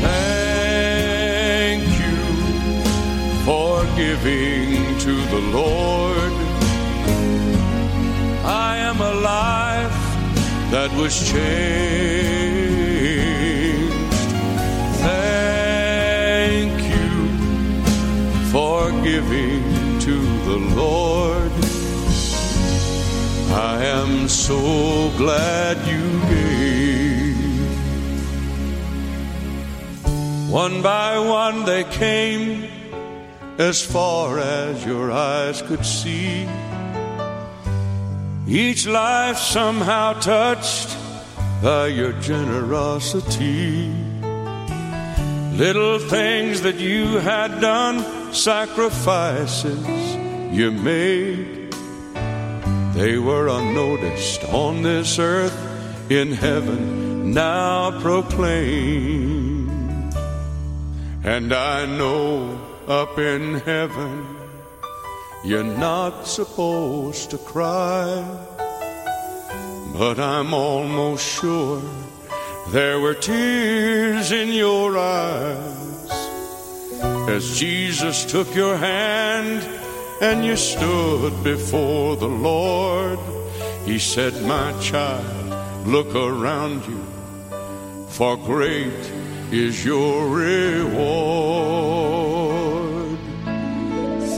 Thank 0.00 1.82
you 2.02 2.16
for 3.44 3.84
giving 3.96 4.98
to 4.98 5.14
the 5.34 5.40
Lord. 5.52 6.32
I 8.44 8.76
am 8.76 9.00
a 9.00 9.14
life 9.14 9.98
that 10.70 10.90
was 10.96 11.14
changed 11.30 12.57
for 18.50 18.90
giving 19.02 19.98
to 20.00 20.16
the 20.44 20.58
Lord. 20.74 21.52
I 23.50 23.84
am 23.84 24.28
so 24.28 25.10
glad 25.16 25.76
you 25.86 26.20
gave. 26.28 26.58
One 30.50 30.80
by 30.80 31.18
one 31.18 31.64
they 31.66 31.84
came 31.84 32.68
as 33.58 33.84
far 33.84 34.38
as 34.38 34.84
your 34.86 35.12
eyes 35.12 35.60
could 35.60 35.84
see. 35.84 36.48
Each 38.46 38.86
life 38.86 39.36
somehow 39.36 40.14
touched 40.20 40.96
by 41.62 41.88
your 41.88 42.12
generosity. 42.12 43.92
Little 45.52 45.98
things 45.98 46.62
that 46.62 46.76
you 46.76 47.18
had 47.18 47.60
done, 47.60 48.17
sacrifices 48.34 49.86
you 50.52 50.70
made. 50.70 51.72
They 52.94 53.18
were 53.18 53.48
unnoticed 53.48 54.44
on 54.44 54.82
this 54.82 55.18
earth, 55.18 55.56
in 56.10 56.32
heaven 56.32 57.32
now 57.32 58.00
proclaimed. 58.00 59.70
And 61.22 61.52
I 61.52 61.84
know 61.84 62.58
up 62.86 63.18
in 63.18 63.54
heaven 63.60 64.26
you're 65.44 65.62
not 65.62 66.26
supposed 66.26 67.30
to 67.30 67.38
cry, 67.38 68.24
but 69.92 70.18
I'm 70.18 70.54
almost 70.54 71.40
sure 71.40 71.82
there 72.68 72.98
were 73.00 73.14
tears 73.14 74.32
in 74.32 74.48
your 74.48 74.96
eyes 74.98 75.77
as 77.28 77.58
Jesus 77.58 78.24
took 78.24 78.54
your 78.54 78.76
hand 78.78 79.62
and 80.22 80.42
you 80.44 80.56
stood 80.56 81.44
before 81.44 82.16
the 82.16 82.26
Lord. 82.26 83.18
He 83.84 83.98
said, 83.98 84.32
My 84.46 84.72
child, 84.80 85.86
look 85.86 86.14
around 86.14 86.86
you, 86.86 87.04
for 88.08 88.38
great 88.38 89.12
is 89.52 89.84
your 89.84 90.26
reward. 90.26 90.88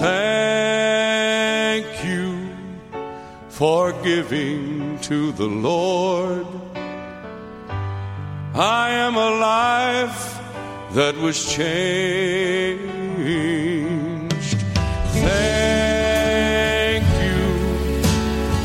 Thank 0.01 1.87
you 2.05 2.51
for 3.49 3.93
giving 4.03 4.99
to 5.03 5.31
the 5.33 5.47
Lord. 5.47 6.47
I 8.53 8.91
am 8.91 9.15
a 9.15 9.31
life 9.39 10.40
that 10.93 11.17
was 11.17 11.47
changed. 11.47 12.81
Thank 15.23 17.05
you 17.23 17.43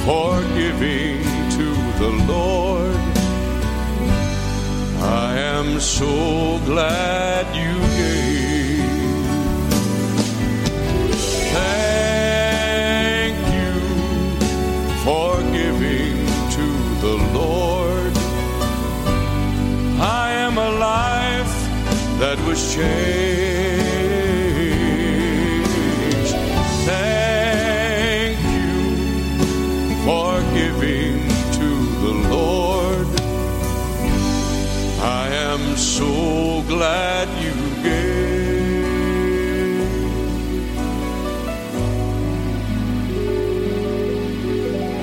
for 0.05 0.41
giving 0.59 1.21
to 1.57 1.67
the 2.01 2.11
Lord. 2.27 2.95
I 5.01 5.37
am 5.37 5.79
so 5.79 6.59
glad 6.65 7.34
was 22.55 22.73
changed. 22.73 22.95
Thank 26.87 28.39
you 28.55 28.71
for 30.05 30.31
giving 30.59 31.17
to 31.59 31.69
the 32.03 32.13
Lord. 32.35 33.07
I 35.01 35.27
am 35.51 35.63
so 35.75 36.11
glad 36.73 37.27
you 37.43 37.57
gave. 37.83 38.15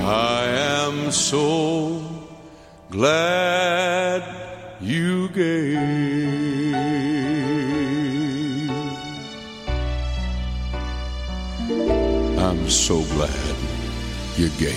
I 0.04 0.44
am 0.80 1.12
so 1.12 1.46
glad 2.90 3.51
you 14.42 14.48
gave. 14.58 14.76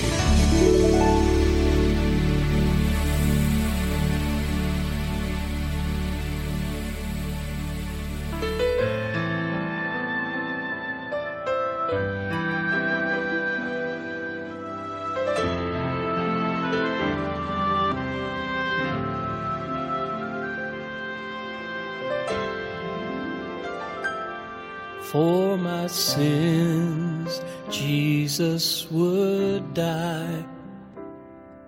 For 25.11 25.57
my 25.57 25.87
sins, 25.87 27.41
Jesus 27.69 28.91
would 28.91 29.14
die. 29.59 30.45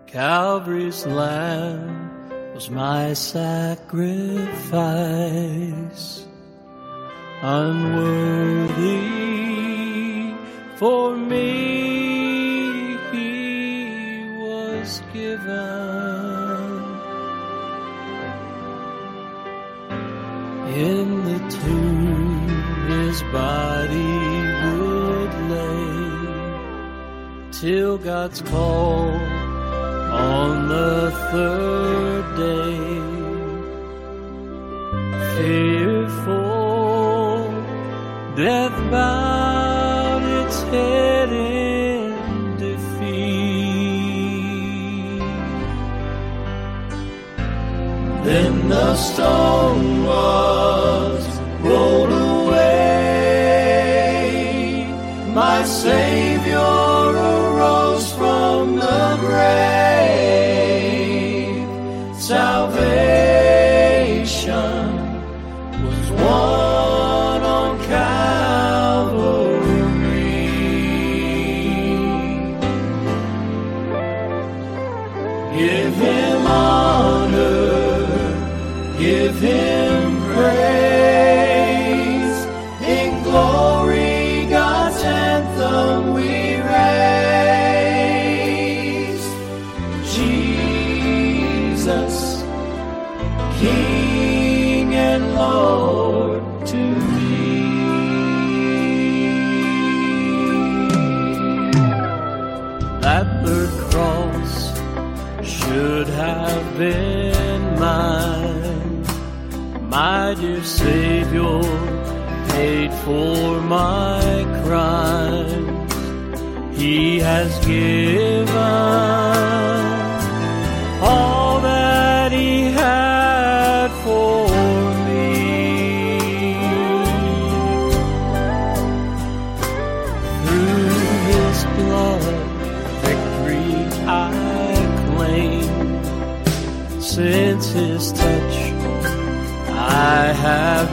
Calvary's 0.07 1.05
Lamb 1.05 2.19
was 2.53 2.69
my 2.69 3.13
sacrifice. 3.13 3.97
Unworthy 7.41 9.17
for 10.77 11.15
me, 11.15 12.97
he 13.11 14.23
was 14.39 15.01
given. 15.13 16.57
In 20.77 21.23
the 21.25 21.39
tomb 21.49 22.47
his 22.87 23.21
body 23.33 24.16
till 27.61 27.97
God's 27.97 28.41
call 28.41 29.09
on 30.11 30.67
the 30.69 31.11
third 31.31 32.37
day. 32.37 32.77
Fearful, 35.35 36.37
death 38.35 38.77
bowed 38.91 40.23
its 40.45 40.61
head 40.63 41.29
in 41.31 42.57
defeat. 42.57 43.57
Then 48.23 48.69
the 48.69 48.95
stone 48.95 50.03
was 50.03 51.39
rolled 51.61 52.11
away. 52.11 52.67
My 55.33 55.63
Savior 55.63 56.26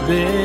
been 0.07 0.44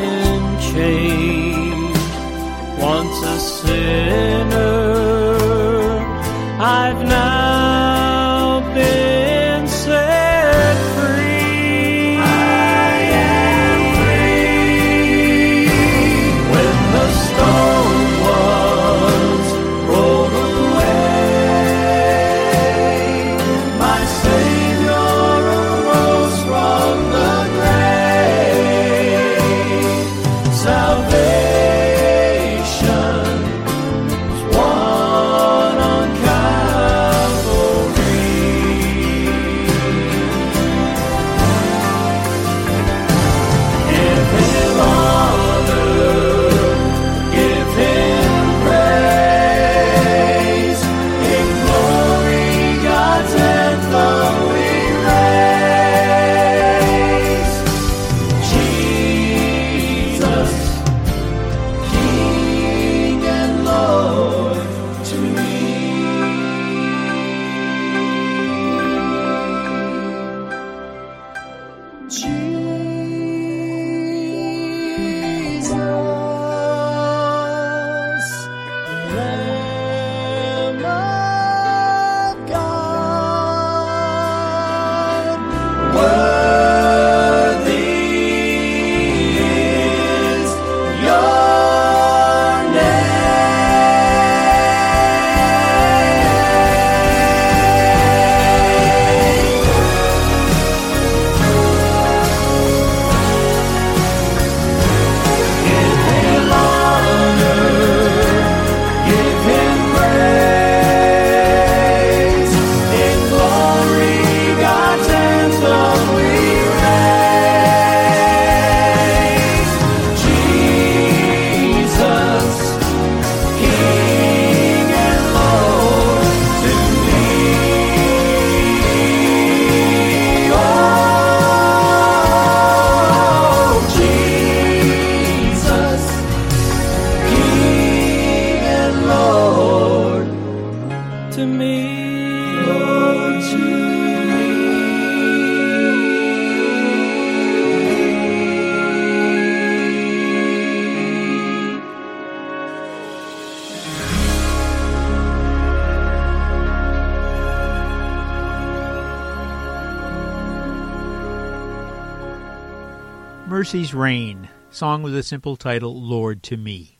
Reign, 163.71 164.49
song 164.71 165.03
with 165.03 165.23
simple 165.23 165.55
title 165.55 165.93
Lord 165.93 166.41
to 166.41 166.57
Me. 166.57 166.97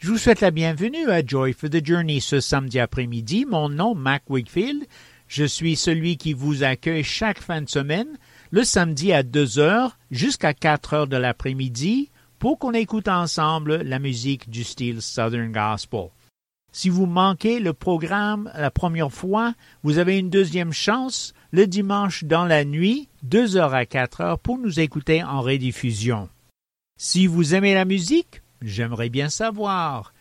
Je 0.00 0.08
vous 0.08 0.18
souhaite 0.18 0.40
la 0.40 0.50
bienvenue 0.50 1.08
à 1.08 1.24
Joy 1.24 1.52
for 1.52 1.70
the 1.70 1.86
Journey 1.86 2.20
ce 2.20 2.40
samedi 2.40 2.80
après-midi. 2.80 3.46
Mon 3.46 3.68
nom, 3.68 3.94
Mac 3.94 4.28
Wakefield. 4.28 4.84
Je 5.28 5.44
suis 5.44 5.76
celui 5.76 6.16
qui 6.16 6.32
vous 6.32 6.64
accueille 6.64 7.04
chaque 7.04 7.40
fin 7.40 7.62
de 7.62 7.68
semaine, 7.68 8.18
le 8.50 8.64
samedi 8.64 9.12
à 9.12 9.22
2 9.22 9.60
heures 9.60 9.98
jusqu'à 10.10 10.52
4 10.52 10.94
heures 10.94 11.06
de 11.06 11.16
l'après-midi 11.16 12.10
pour 12.40 12.58
qu'on 12.58 12.72
écoute 12.72 13.06
ensemble 13.06 13.82
la 13.82 14.00
musique 14.00 14.50
du 14.50 14.64
style 14.64 15.00
Southern 15.00 15.52
Gospel. 15.52 16.08
Si 16.72 16.88
vous 16.88 17.06
manquez 17.06 17.60
le 17.60 17.72
programme 17.72 18.50
la 18.56 18.72
première 18.72 19.12
fois, 19.12 19.54
vous 19.84 19.98
avez 19.98 20.18
une 20.18 20.30
deuxième 20.30 20.72
chance 20.72 21.34
le 21.52 21.66
dimanche 21.66 22.24
dans 22.24 22.46
la 22.46 22.64
nuit, 22.64 23.08
2 23.22 23.56
heures 23.56 23.74
à 23.74 23.86
4 23.86 24.20
heures, 24.22 24.38
pour 24.38 24.58
nous 24.58 24.80
écouter 24.80 25.22
en 25.22 25.42
rediffusion. 25.42 26.28
Si 26.98 27.26
vous 27.26 27.54
aimez 27.54 27.74
la 27.74 27.84
musique, 27.84 28.40
j'aimerais 28.62 29.10
bien 29.10 29.28
savoir. 29.28 30.14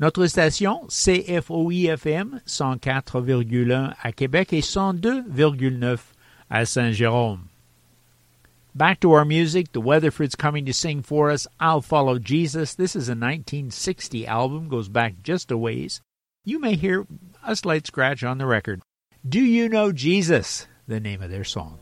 Notre 0.00 0.26
station, 0.26 0.82
CFOIFM 0.88 2.40
104,1 2.46 3.94
à 4.00 4.12
Québec 4.12 4.52
et 4.52 4.60
102,9 4.60 5.98
à 6.50 6.66
Saint-Jérôme. 6.66 7.47
Back 8.78 9.00
to 9.00 9.10
our 9.10 9.24
music. 9.24 9.72
The 9.72 9.82
Weatherfords 9.82 10.38
coming 10.38 10.64
to 10.66 10.72
sing 10.72 11.02
for 11.02 11.32
us 11.32 11.48
I'll 11.58 11.82
Follow 11.82 12.20
Jesus. 12.20 12.76
This 12.76 12.94
is 12.94 13.08
a 13.08 13.18
1960 13.18 14.24
album, 14.24 14.68
goes 14.68 14.88
back 14.88 15.14
just 15.20 15.50
a 15.50 15.58
ways. 15.58 16.00
You 16.44 16.60
may 16.60 16.76
hear 16.76 17.04
a 17.44 17.56
slight 17.56 17.88
scratch 17.88 18.22
on 18.22 18.38
the 18.38 18.46
record. 18.46 18.80
Do 19.28 19.40
You 19.40 19.68
Know 19.68 19.90
Jesus? 19.90 20.68
The 20.86 21.00
name 21.00 21.22
of 21.22 21.30
their 21.32 21.42
song. 21.42 21.80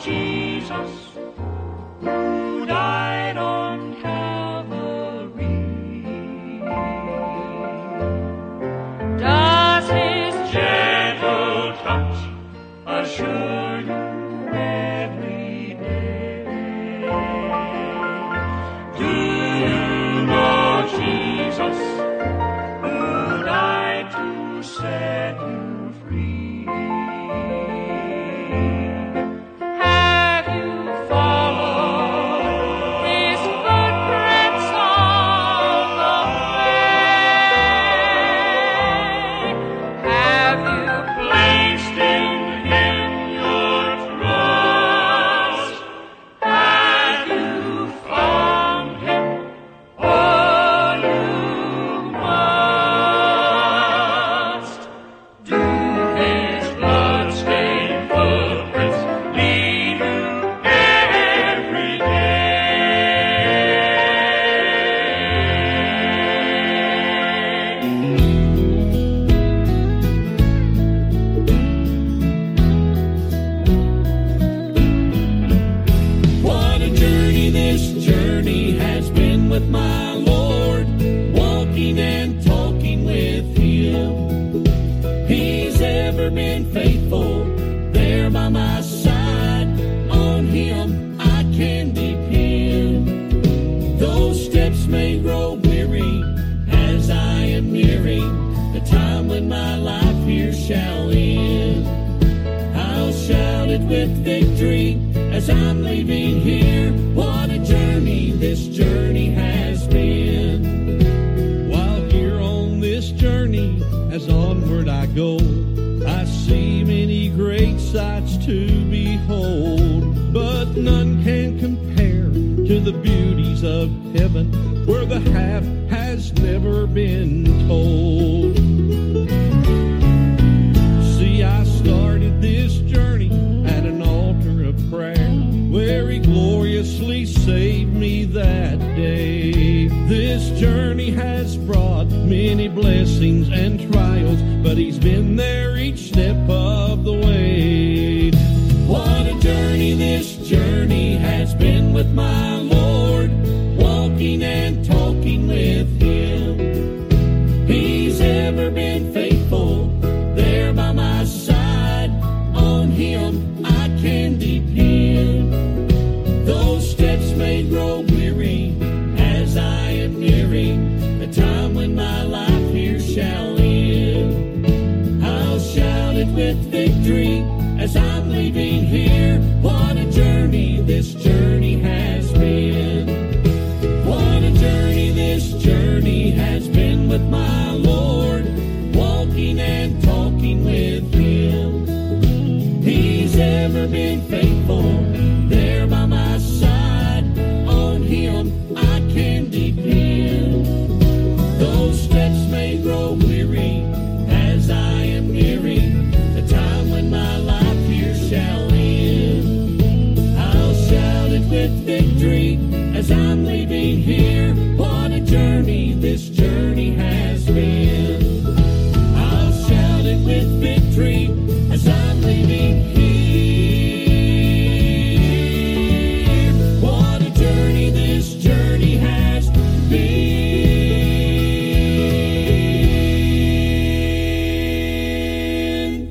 Jesus. 0.00 1.29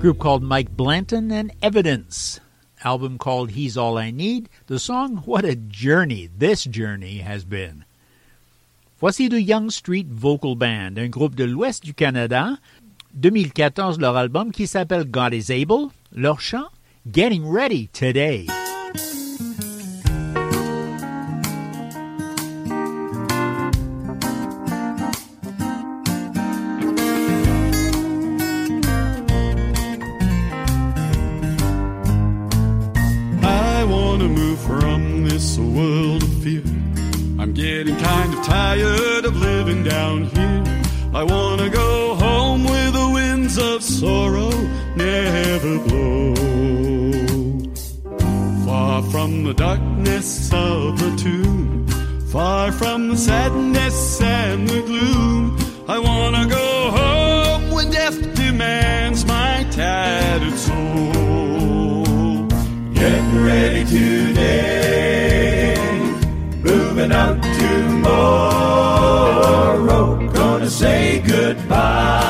group 0.09 0.17
called 0.17 0.41
Mike 0.41 0.75
Blanton 0.75 1.29
and 1.29 1.51
Evidence. 1.61 2.39
Album 2.83 3.19
called 3.19 3.51
He's 3.51 3.77
All 3.77 3.95
I 3.95 4.09
Need. 4.09 4.49
The 4.65 4.79
song, 4.79 5.17
What 5.17 5.45
a 5.45 5.55
Journey 5.55 6.27
This 6.35 6.63
Journey 6.63 7.19
Has 7.19 7.45
Been. 7.45 7.85
Voici 8.99 9.29
le 9.29 9.37
Young 9.37 9.69
Street 9.69 10.07
Vocal 10.07 10.55
Band, 10.55 10.97
un 10.97 11.11
groupe 11.11 11.35
de 11.35 11.45
l'Ouest 11.45 11.83
du 11.83 11.93
Canada, 11.93 12.59
2014 13.15 13.99
leur 13.99 14.15
album 14.15 14.51
qui 14.51 14.67
s'appelle 14.67 15.05
God 15.05 15.33
is 15.33 15.51
Able, 15.51 15.89
leur 16.13 16.39
chant 16.41 16.67
Getting 17.11 17.49
Ready 17.49 17.87
Today. 17.89 18.45
tired 38.49 39.25
of 39.25 39.35
living 39.35 39.83
down 39.83 40.25
here. 40.25 40.63
I 41.13 41.23
wanna 41.23 41.69
go 41.69 42.08
of 43.79 43.85
sorrow 43.85 44.51
never 44.95 45.79
blow. 45.87 46.35
Far 48.65 49.01
from 49.03 49.43
the 49.45 49.53
darkness 49.53 50.51
of 50.53 50.99
the 50.99 51.15
tomb, 51.15 51.87
far 52.27 52.71
from 52.73 53.07
the 53.09 53.17
sadness 53.17 54.21
and 54.21 54.67
the 54.67 54.81
gloom, 54.81 55.57
I 55.87 55.97
wanna 55.97 56.45
go 56.47 56.91
home 56.99 57.71
when 57.71 57.89
death 57.89 58.19
demands 58.35 59.25
my 59.25 59.65
tattered 59.71 60.59
soul. 60.67 62.47
Getting 62.93 63.43
ready 63.49 63.85
today, 63.85 65.75
moving 66.61 67.11
out 67.13 67.41
tomorrow, 67.61 68.57
gonna 70.33 70.69
say 70.69 71.21
goodbye. 71.25 72.28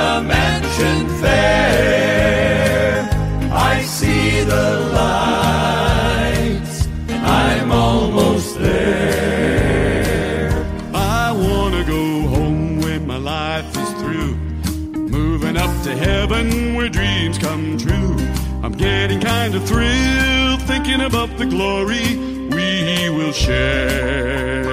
a 0.00 0.22
mansion 0.32 1.06
fair. 1.20 3.06
I 3.52 3.82
see 3.82 4.42
the 4.42 4.68
lights. 5.00 6.76
I'm 7.10 7.70
almost 7.72 8.58
there. 8.58 10.50
I 10.94 11.32
wanna 11.32 11.84
go 11.84 12.04
home 12.34 12.80
when 12.80 13.06
my 13.06 13.18
life 13.18 13.70
is 13.76 13.90
through. 14.00 14.34
Moving 15.18 15.58
up 15.58 15.74
to 15.82 15.94
heaven 15.94 16.74
where 16.74 16.88
dreams 16.88 17.36
come 17.36 17.76
true. 17.76 18.16
I'm 18.62 18.72
getting 18.72 19.20
kind 19.20 19.54
of 19.54 19.62
thrilled 19.68 20.62
thinking 20.62 21.02
about 21.02 21.36
the 21.36 21.44
glory 21.44 22.33
we 22.50 23.08
will 23.10 23.32
share. 23.32 24.64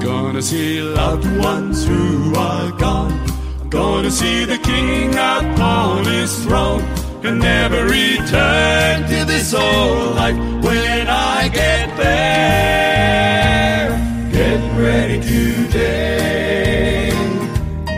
Gonna 0.00 0.42
see 0.42 0.80
loved 0.80 1.26
ones 1.38 1.84
who 1.86 2.34
are 2.34 2.70
gone. 2.72 3.12
I'm 3.60 3.68
gonna 3.68 4.10
see 4.10 4.44
the 4.44 4.58
King 4.58 5.14
upon 5.14 6.04
his 6.04 6.44
throne. 6.44 6.82
Can 7.22 7.38
never 7.40 7.84
return 7.84 9.02
to 9.08 9.24
this 9.24 9.52
old 9.52 10.14
life 10.14 10.36
when 10.62 11.08
I 11.08 11.48
get 11.48 11.96
there. 11.96 13.88
Get 14.30 14.60
ready 14.78 15.20
today. 15.20 17.12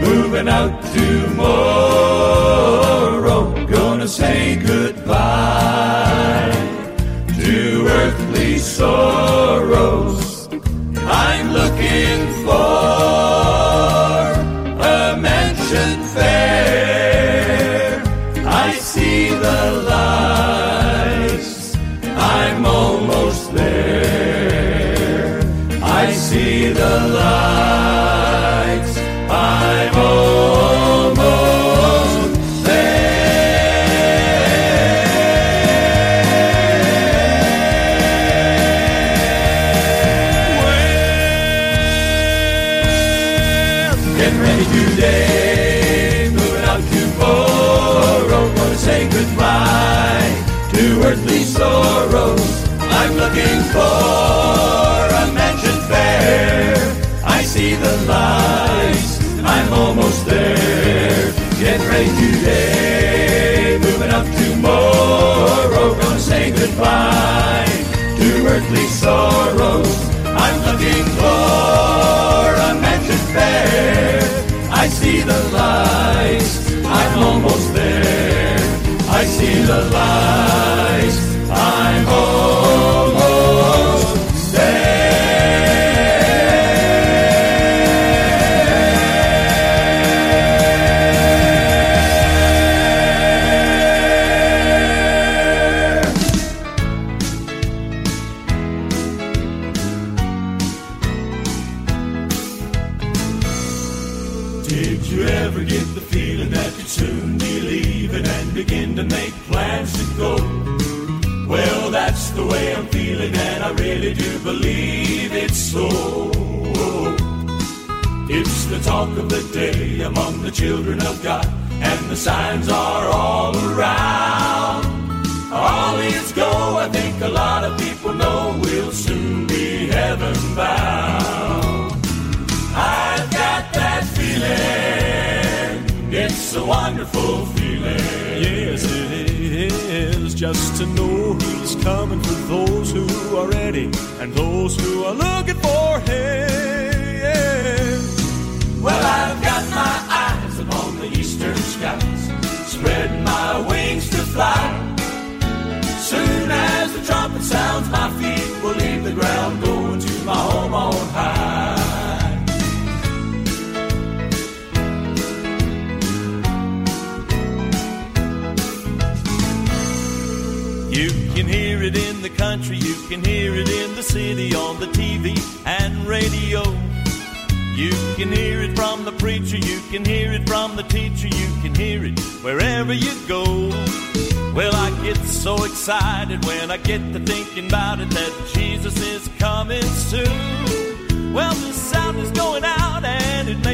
Moving 0.01 0.49
out 0.49 0.83
tomorrow. 0.95 1.81
Gonna 3.67 4.09
say 4.09 4.57
goodbye 4.57 5.90
sorrows. 8.81 10.49
I'm 11.27 11.47
looking 11.53 12.21
for 12.45 12.81
a 14.93 15.17
mansion 15.27 16.03
fair. 16.15 16.40
inclined 66.81 67.87
to 68.19 68.47
earthly 68.47 68.87
sorrows. 68.87 70.09
I'm 70.25 70.57
looking 70.65 71.05
for 71.19 72.49
a 72.69 72.75
mansion 72.81 73.19
fair. 73.35 74.21
I 74.71 74.89
see 74.89 75.21
the 75.21 75.41
lights, 75.53 76.73
I'm 76.85 77.19
almost 77.23 77.75
there. 77.75 78.59
I 79.11 79.25
see 79.25 79.63
the 79.63 79.91
lights. 79.93 80.90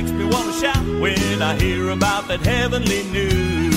makes 0.07 0.19
me 0.19 0.25
want 0.25 0.53
to 0.53 0.61
shout 0.61 0.85
when 1.01 1.43
I 1.43 1.59
hear 1.59 1.91
about 1.91 2.29
that 2.29 2.41
heavenly 2.41 3.03
news. 3.11 3.75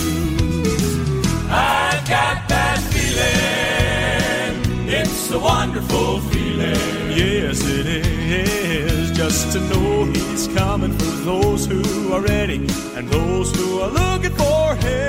I've 1.50 2.08
got 2.08 2.48
that 2.50 2.80
feeling. 2.92 3.28
It's 4.88 5.32
a 5.32 5.40
wonderful 5.40 6.20
feeling. 6.32 7.18
Yes, 7.18 7.64
it 7.66 7.88
is. 7.88 9.12
Just 9.12 9.54
to 9.54 9.60
know 9.70 10.06
He's 10.06 10.48
coming 10.50 10.92
for 10.94 11.12
those 11.26 11.66
who 11.66 12.14
are 12.14 12.22
ready 12.22 12.68
and 12.96 13.08
those 13.10 13.56
who 13.56 13.80
are 13.82 13.90
looking 13.90 14.36
for 14.36 14.76
Him. 14.76 15.00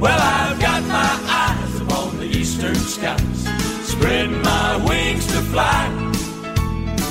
Well, 0.00 0.20
I've 0.20 0.60
got 0.60 0.82
my 0.84 1.18
eyes 1.26 1.80
upon 1.80 2.18
the 2.18 2.26
eastern 2.26 2.76
skies, 2.76 3.48
spreading 3.82 4.40
my 4.42 4.76
wings 4.86 5.26
to 5.26 5.40
fly 5.52 6.09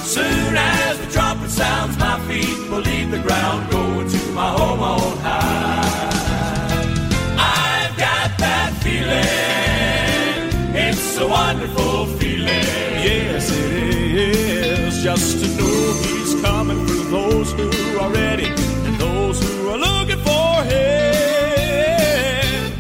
Soon 0.10 0.58
as 0.58 0.98
the 0.98 1.06
trumpet 1.12 1.52
sounds, 1.52 1.96
my 2.00 2.20
feet 2.22 2.58
will 2.68 2.82
leave 2.82 3.12
the 3.12 3.20
ground, 3.20 3.70
going 3.70 4.10
to 4.10 4.18
my 4.32 4.50
home 4.50 4.80
on 4.80 5.18
high. 5.20 6.10
I've 7.38 7.96
got 7.96 8.36
that 8.40 8.74
feeling, 8.82 10.50
it's 10.76 11.16
a 11.16 11.28
wonderful 11.28 12.08
feeling. 12.18 12.48
Yes, 13.06 13.52
it 13.52 13.72
is 13.72 15.04
just 15.04 15.44
to 15.44 15.48
know 15.58 15.94
He's 16.02 16.34
coming 16.42 16.88
for 16.88 17.04
those 17.12 17.52
who 17.54 17.70
are 18.00 18.10
ready 18.10 18.48
and 18.48 18.98
those 19.00 19.40
who 19.44 19.70
are 19.70 19.78
looking 19.78 20.24
for 20.24 20.64
Him. 20.72 22.72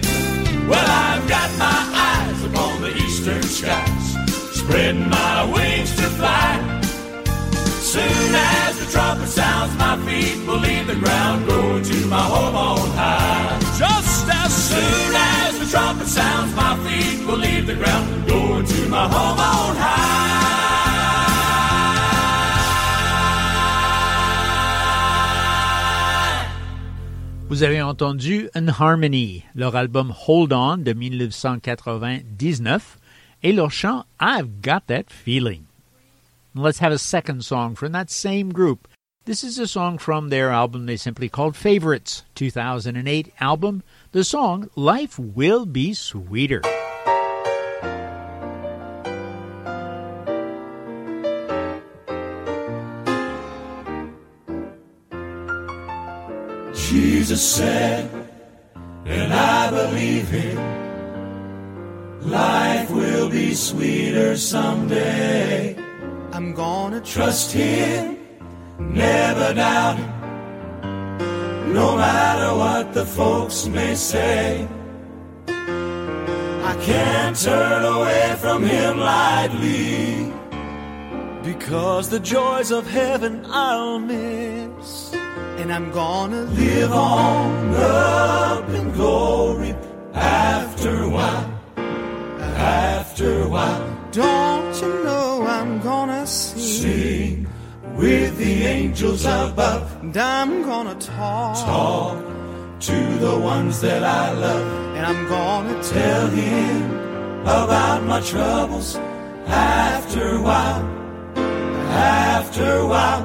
Well, 0.67 0.83
I've 0.83 1.27
got 1.29 1.51
my 1.59 1.91
eyes 1.93 2.43
upon 2.43 2.81
the 2.81 2.91
eastern 2.97 3.43
skies, 3.43 4.15
spreading 4.57 5.07
my 5.07 5.43
wings 5.45 5.95
to 5.97 6.09
fly. 6.17 6.68
Soon 7.89 8.35
as 8.35 8.77
the 8.77 8.85
trumpet 8.91 9.29
sounds, 9.29 9.75
my 9.79 9.97
feet 10.05 10.45
will 10.45 10.59
leave 10.59 10.85
the 10.85 10.93
ground, 10.93 11.47
going 11.47 11.81
to 11.81 12.05
my 12.05 12.21
home 12.21 12.55
on 12.55 12.77
high. 12.95 13.57
Just 13.79 14.29
as 14.29 14.53
Soon 14.53 15.15
as 15.15 15.57
the 15.57 15.65
trumpet 15.65 16.05
sounds, 16.05 16.55
my 16.55 16.77
feet 16.85 17.25
will 17.25 17.37
leave 17.37 17.65
the 17.65 17.73
ground, 17.73 18.27
going 18.27 18.63
to 18.63 18.87
my 18.89 19.07
home 19.07 19.39
on 19.39 19.75
high. 19.75 20.05
Vous 27.49 27.63
avez 27.63 27.81
entendu 27.81 28.49
Unharmony, 28.53 29.45
leur 29.55 29.75
album 29.75 30.13
Hold 30.27 30.53
On 30.53 30.77
de 30.77 30.93
1999 30.93 32.99
et 33.41 33.51
leur 33.51 33.71
chant 33.71 34.05
I've 34.21 34.61
Got 34.61 34.81
That 34.85 35.05
Feeling. 35.09 35.68
Let's 36.55 36.79
have 36.79 36.91
a 36.91 36.97
second 36.97 37.45
song 37.45 37.75
from 37.75 37.91
that 37.91 38.09
same 38.09 38.51
group. 38.51 38.87
This 39.25 39.43
is 39.43 39.59
a 39.59 39.67
song 39.67 39.99
from 39.99 40.29
their 40.29 40.49
album 40.49 40.87
they 40.87 40.97
simply 40.97 41.29
called 41.29 41.55
Favorites, 41.55 42.23
2008 42.33 43.31
album. 43.39 43.83
The 44.13 44.23
song 44.23 44.67
Life 44.75 45.19
Will 45.19 45.67
Be 45.67 45.93
Sweeter. 45.93 46.63
Jesus 56.73 57.47
said, 57.47 58.09
and 59.05 59.31
I 59.31 59.69
believe 59.69 60.29
him, 60.29 60.57
life 62.27 62.89
will 62.89 63.29
be 63.29 63.53
sweeter 63.53 64.35
someday. 64.35 65.78
I'm 66.39 66.53
gonna 66.53 67.01
Trust 67.01 67.51
him, 67.51 68.17
never 68.79 69.53
doubt 69.53 69.97
him, 69.97 71.73
no 71.73 71.97
matter 71.97 72.55
what 72.57 72.93
the 72.93 73.05
folks 73.05 73.67
may 73.67 73.93
say. 73.93 74.65
I 75.49 76.73
can't 76.81 77.35
turn 77.35 77.83
away 77.83 78.37
from 78.39 78.63
him 78.63 78.99
lightly. 78.99 80.31
because 81.43 82.07
the 82.07 82.21
joys 82.21 82.71
of 82.71 82.87
heaven 82.87 83.45
I'll 83.45 83.99
miss, 83.99 85.13
and 85.59 85.73
I'm 85.73 85.91
gonna 85.91 86.43
Live 86.43 86.93
on 86.93 87.75
up 87.75 88.69
in 88.69 88.93
glory 88.93 89.75
after 90.13 91.03
a 91.03 91.09
while, 91.09 91.49
after 92.55 93.41
a 93.41 93.47
while. 93.49 93.85
Don't 94.13 94.58
sing? 96.81 97.47
With 97.95 98.37
the 98.37 98.53
angels 98.77 99.25
above. 99.25 99.85
And 100.01 100.15
I'm 100.15 100.63
gonna 100.63 100.95
talk, 100.95 101.57
Talk 101.65 102.17
to 102.89 102.99
the 103.25 103.35
ones 103.37 103.81
that 103.81 104.03
I 104.03 104.31
love. 104.45 104.67
and 104.95 105.05
I'm 105.11 105.27
gonna 105.27 105.77
tell 105.83 106.27
him 106.27 106.81
about 107.41 108.03
my 108.03 108.21
troubles 108.21 108.95
after 109.47 110.23
a 110.37 110.41
while, 110.41 110.83
after 112.35 112.65
a 112.83 112.87
while. 112.93 113.23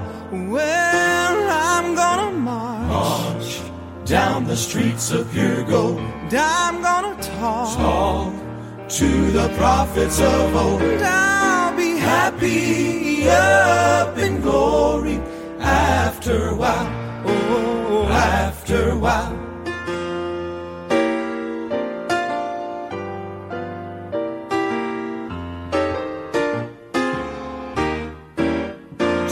Well, 0.54 1.36
I'm 1.70 1.94
gonna 1.94 2.30
march, 2.32 2.88
March 2.90 3.60
down 4.04 4.44
the 4.52 4.56
streets 4.56 5.06
of 5.12 5.30
pure 5.32 5.62
gold. 5.64 5.98
and 5.98 6.34
I'm 6.34 6.76
gonna 6.88 7.14
talk, 7.22 7.76
Talk 7.76 8.32
to 8.98 9.08
the 9.38 9.48
prophets 9.60 10.18
of 10.20 10.56
old. 10.56 10.82
and 10.82 11.04
happy. 12.12 13.28
Up 13.28 14.16
in 14.18 14.40
glory 14.40 15.16
after 15.60 16.48
a 16.48 16.54
while, 16.54 16.90
Oh, 17.26 18.06
after 18.10 18.90
a 18.90 18.98
while. 18.98 19.34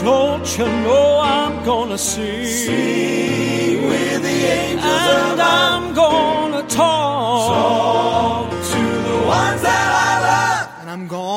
Don't 0.03 0.57
you 0.57 0.65
know 0.65 1.19
I'm 1.23 1.63
gonna 1.63 1.97
sing? 1.97 2.45
Sing 2.45 3.87
with 3.87 4.21
the 4.21 4.37
angels 4.59 4.85
And. 4.85 5.41
I'm 5.41 5.93
gonna 5.93 6.63
talk. 6.67 8.32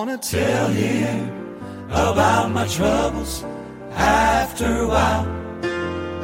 Gonna 0.07 0.18
tell 0.18 0.68
him 0.68 1.59
about 1.90 2.48
my 2.52 2.64
troubles 2.68 3.44
after 3.90 4.82
a 4.82 4.86
while, 4.86 5.26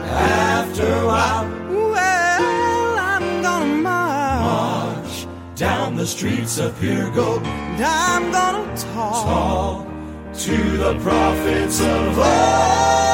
after 0.01 0.87
a 0.87 1.07
while. 1.07 1.49
Well, 1.69 2.99
I'm 2.99 3.43
gonna 3.43 3.83
march, 3.83 5.27
March 5.27 5.27
down 5.57 5.97
the 5.97 6.07
streets 6.07 6.59
of 6.59 6.81
and 6.85 7.85
I'm 7.85 8.31
gonna 8.31 8.77
talk, 8.77 9.25
Talk 9.25 9.87
to 10.45 10.57
the 10.77 10.99
prophets 11.01 11.81
of 11.81 12.19
old. 12.19 13.12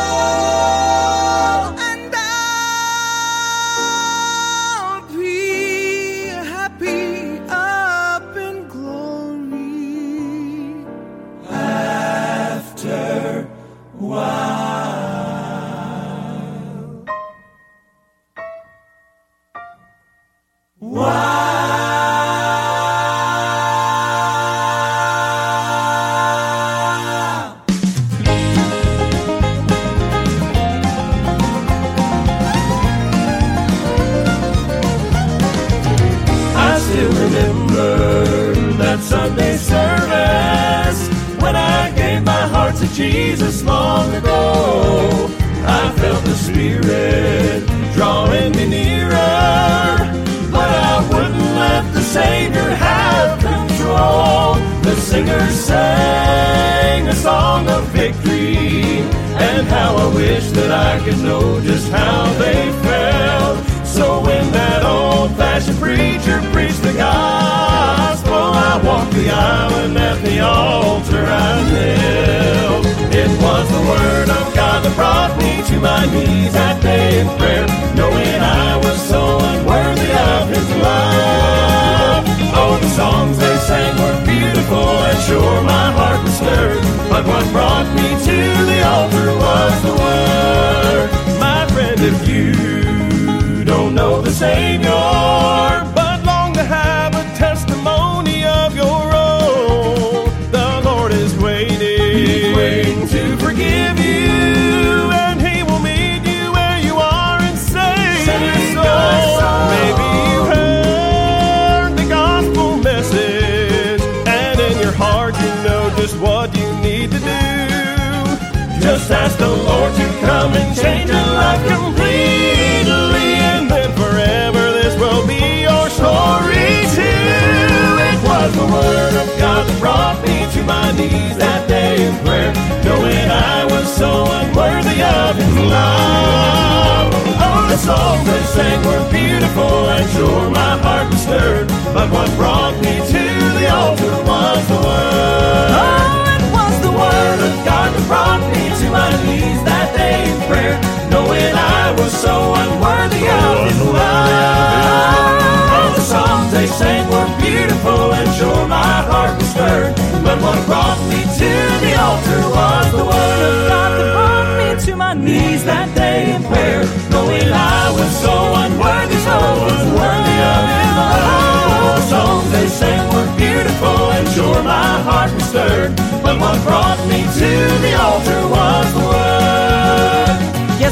Come 120.48 120.60
and 120.62 120.76
change 120.76 121.10
your 121.10 121.30
life 121.34 121.62
completely, 121.66 123.28
and 123.52 123.70
then 123.70 123.90
forever 123.92 124.72
this 124.72 124.94
will 124.98 125.26
be 125.26 125.62
your 125.62 125.88
story 125.90 126.86
too. 126.96 127.84
It 128.08 128.18
was 128.24 128.50
the 128.56 128.66
Word 128.66 129.14
of 129.22 129.28
God 129.38 129.66
that 129.66 129.78
brought 129.80 130.18
me 130.24 130.46
to 130.54 130.62
my 130.64 130.92
knees 130.92 131.36
that 131.36 131.68
day 131.68 132.06
in 132.06 132.14
prayer, 132.24 132.52
knowing 132.84 133.28
I 133.28 133.64
was 133.64 133.86
so 133.92 134.24
unworthy 134.40 135.02
of 135.02 135.36
His 135.36 135.54
love. 135.56 137.12
Oh, 137.44 137.66
the 137.68 137.76
songs 137.76 138.24
they 138.26 138.44
sang 138.56 138.80
were 138.86 139.04
beautiful, 139.10 139.90
and 139.90 140.08
sure 140.16 140.50
my 140.50 140.78
heart 140.78 141.10
was 141.12 141.22
stirred. 141.22 141.68
But 141.92 142.10
what 142.10 142.30
brought 142.36 142.76
me 142.80 142.94
to 143.12 143.22
the 143.58 143.66
altar 143.68 144.16
was 144.24 144.62
the 144.68 144.80
Word. 144.80 145.70
Oh, 145.76 146.36
it 146.36 146.44
was 146.56 146.74
the 146.80 146.92
Word 146.92 147.38
of 147.48 147.54
God 147.68 147.88
that 147.92 148.04
brought 148.08 148.42
me 148.54 148.64
to 148.80 148.86
my 148.90 149.12
knees 149.26 149.67
in 150.08 150.36
prayer, 150.48 150.76
knowing 151.10 151.52
I 151.54 151.94
was 151.98 152.12
so 152.12 152.54
unworthy 152.54 153.24
of 153.28 153.68
His 153.68 153.80
love. 153.82 155.38
Oh, 155.76 155.92
the 155.96 156.00
songs 156.00 156.52
they 156.52 156.66
sang 156.66 157.04
were 157.10 157.28
beautiful, 157.40 158.12
and 158.14 158.28
sure 158.34 158.66
my 158.68 159.02
heart 159.10 159.36
was 159.38 159.48
stirred. 159.50 159.94
But 160.24 160.40
what 160.42 160.58
brought 160.66 161.00
me 161.10 161.20
to 161.40 161.50
the 161.84 161.92
altar 161.98 162.42
was 162.56 162.86
the 162.92 163.04
Word 163.04 163.40
of 163.48 163.56
God 163.70 163.90
that 163.98 164.08
brought 164.16 164.50
me 164.58 164.68
to 164.86 164.96
my 164.96 165.14
knees 165.14 165.64
that 165.64 165.88
day 165.94 166.34
in 166.34 166.42
prayer, 166.44 166.84
knowing 167.10 167.48
I 167.52 167.90
was 167.96 168.10
so 168.24 168.34
unworthy, 168.64 169.18
so 169.28 169.38
unworthy 169.72 170.38
of 170.52 170.62
His 170.76 170.92
love. 171.00 171.96
The 171.98 172.04
songs 172.12 172.46
they 172.52 172.68
sang 172.68 173.04
were 173.14 173.28
beautiful, 173.36 174.12
and 174.16 174.26
sure 174.34 174.62
my 174.62 174.92
heart 175.08 175.32
was 175.32 175.44
stirred. 175.44 175.96
But 176.22 176.38
what 176.40 176.56
brought 176.64 177.00
me 177.08 177.22
to 177.40 177.50
the 177.84 177.92
altar 177.96 178.42
was 178.48 178.86
the 178.94 179.04
Word. 179.06 179.37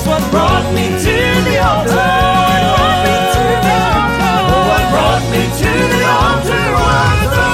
What 0.07 0.23
brought 0.31 0.73
me 0.73 0.87
to 0.87 1.43
the 1.51 1.59
altar? 1.59 2.15
What 4.69 4.85
brought 4.93 5.25
me 5.33 5.43
to 5.61 5.73
the 5.93 6.03
altar 6.07 6.67
was 6.79 7.19
the 7.35 7.47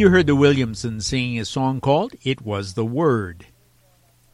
You 0.00 0.06
heard 0.08 0.26
the 0.26 0.34
Williamsons 0.34 1.06
singing 1.06 1.38
a 1.38 1.44
song 1.44 1.82
called 1.82 2.14
It 2.22 2.40
Was 2.40 2.72
the 2.72 2.86
Word. 2.86 3.48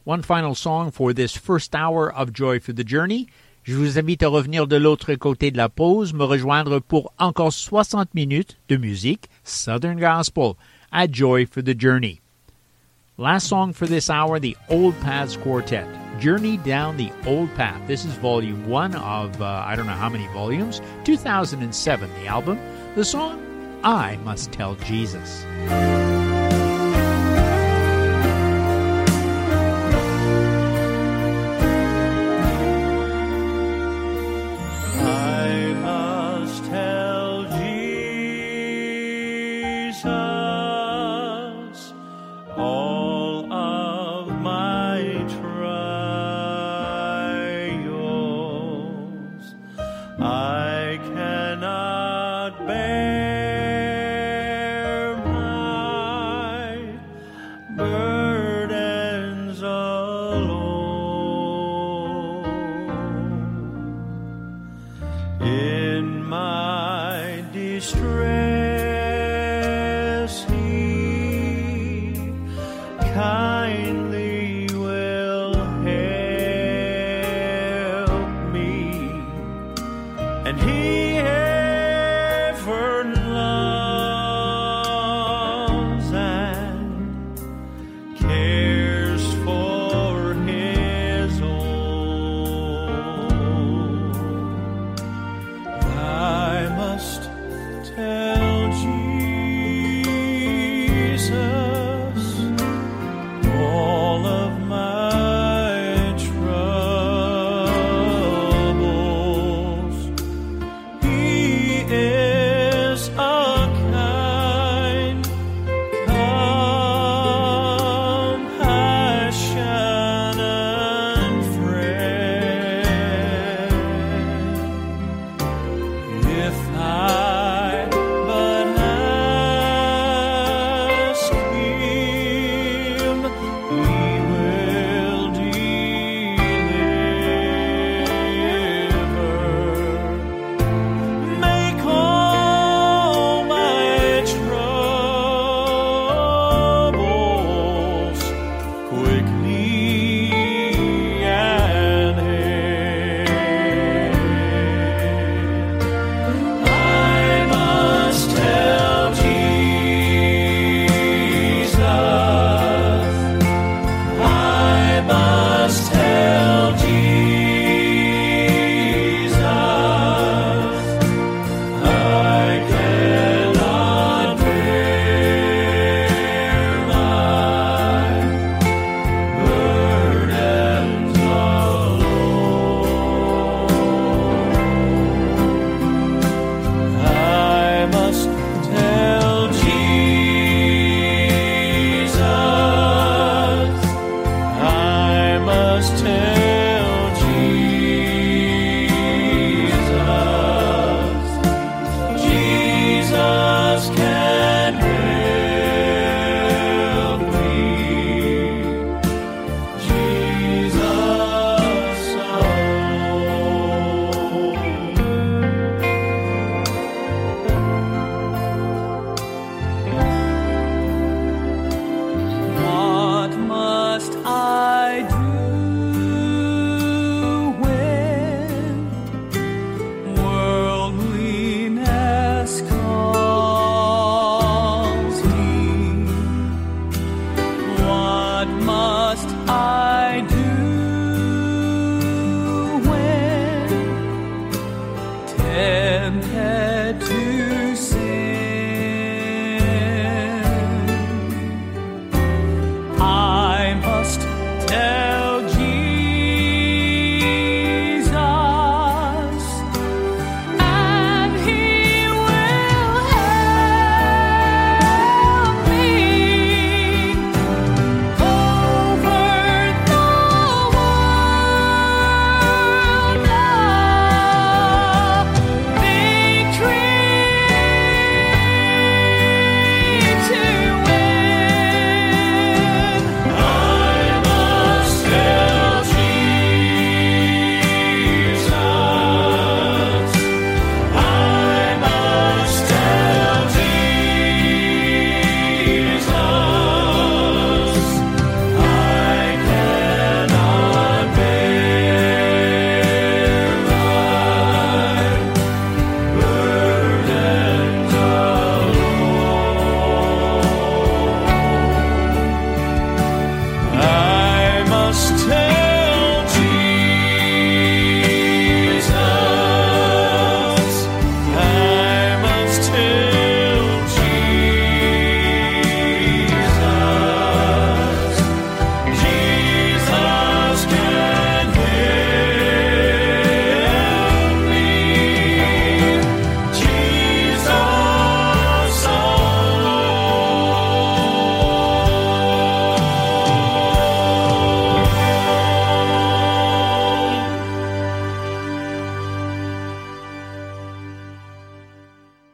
One 0.05 0.21
final 0.21 0.55
song 0.55 0.91
for 0.91 1.11
this 1.11 1.35
first 1.35 1.75
hour 1.75 2.09
of 2.11 2.31
Joy 2.31 2.61
for 2.61 2.71
the 2.71 2.85
Journey. 2.85 3.27
Je 3.69 3.75
vous 3.75 3.99
invite 3.99 4.23
à 4.23 4.29
revenir 4.29 4.65
de 4.65 4.77
l'autre 4.77 5.13
côté 5.13 5.51
de 5.51 5.57
la 5.57 5.69
pause, 5.69 6.11
me 6.11 6.23
rejoindre 6.23 6.79
pour 6.79 7.13
encore 7.19 7.53
60 7.53 8.15
minutes 8.15 8.57
de 8.67 8.77
musique 8.77 9.29
Southern 9.43 9.99
Gospel 9.99 10.53
A 10.91 11.05
Joy 11.05 11.45
for 11.45 11.61
the 11.61 11.79
Journey. 11.79 12.19
Last 13.19 13.45
song 13.45 13.71
for 13.71 13.87
this 13.87 14.09
hour, 14.09 14.39
the 14.39 14.57
Old 14.69 14.99
Paths 15.01 15.37
Quartet. 15.37 15.85
Journey 16.19 16.57
Down 16.57 16.97
the 16.97 17.11
Old 17.27 17.53
Path. 17.53 17.79
This 17.85 18.05
is 18.05 18.13
volume 18.15 18.67
one 18.67 18.95
of, 18.95 19.39
uh, 19.39 19.63
I 19.63 19.75
don't 19.75 19.85
know 19.85 19.93
how 19.93 20.09
many 20.09 20.25
volumes, 20.33 20.81
2007, 21.03 22.09
the 22.23 22.27
album. 22.27 22.57
The 22.95 23.05
song, 23.05 23.39
I 23.83 24.17
Must 24.25 24.51
Tell 24.51 24.73
Jesus. 24.77 25.45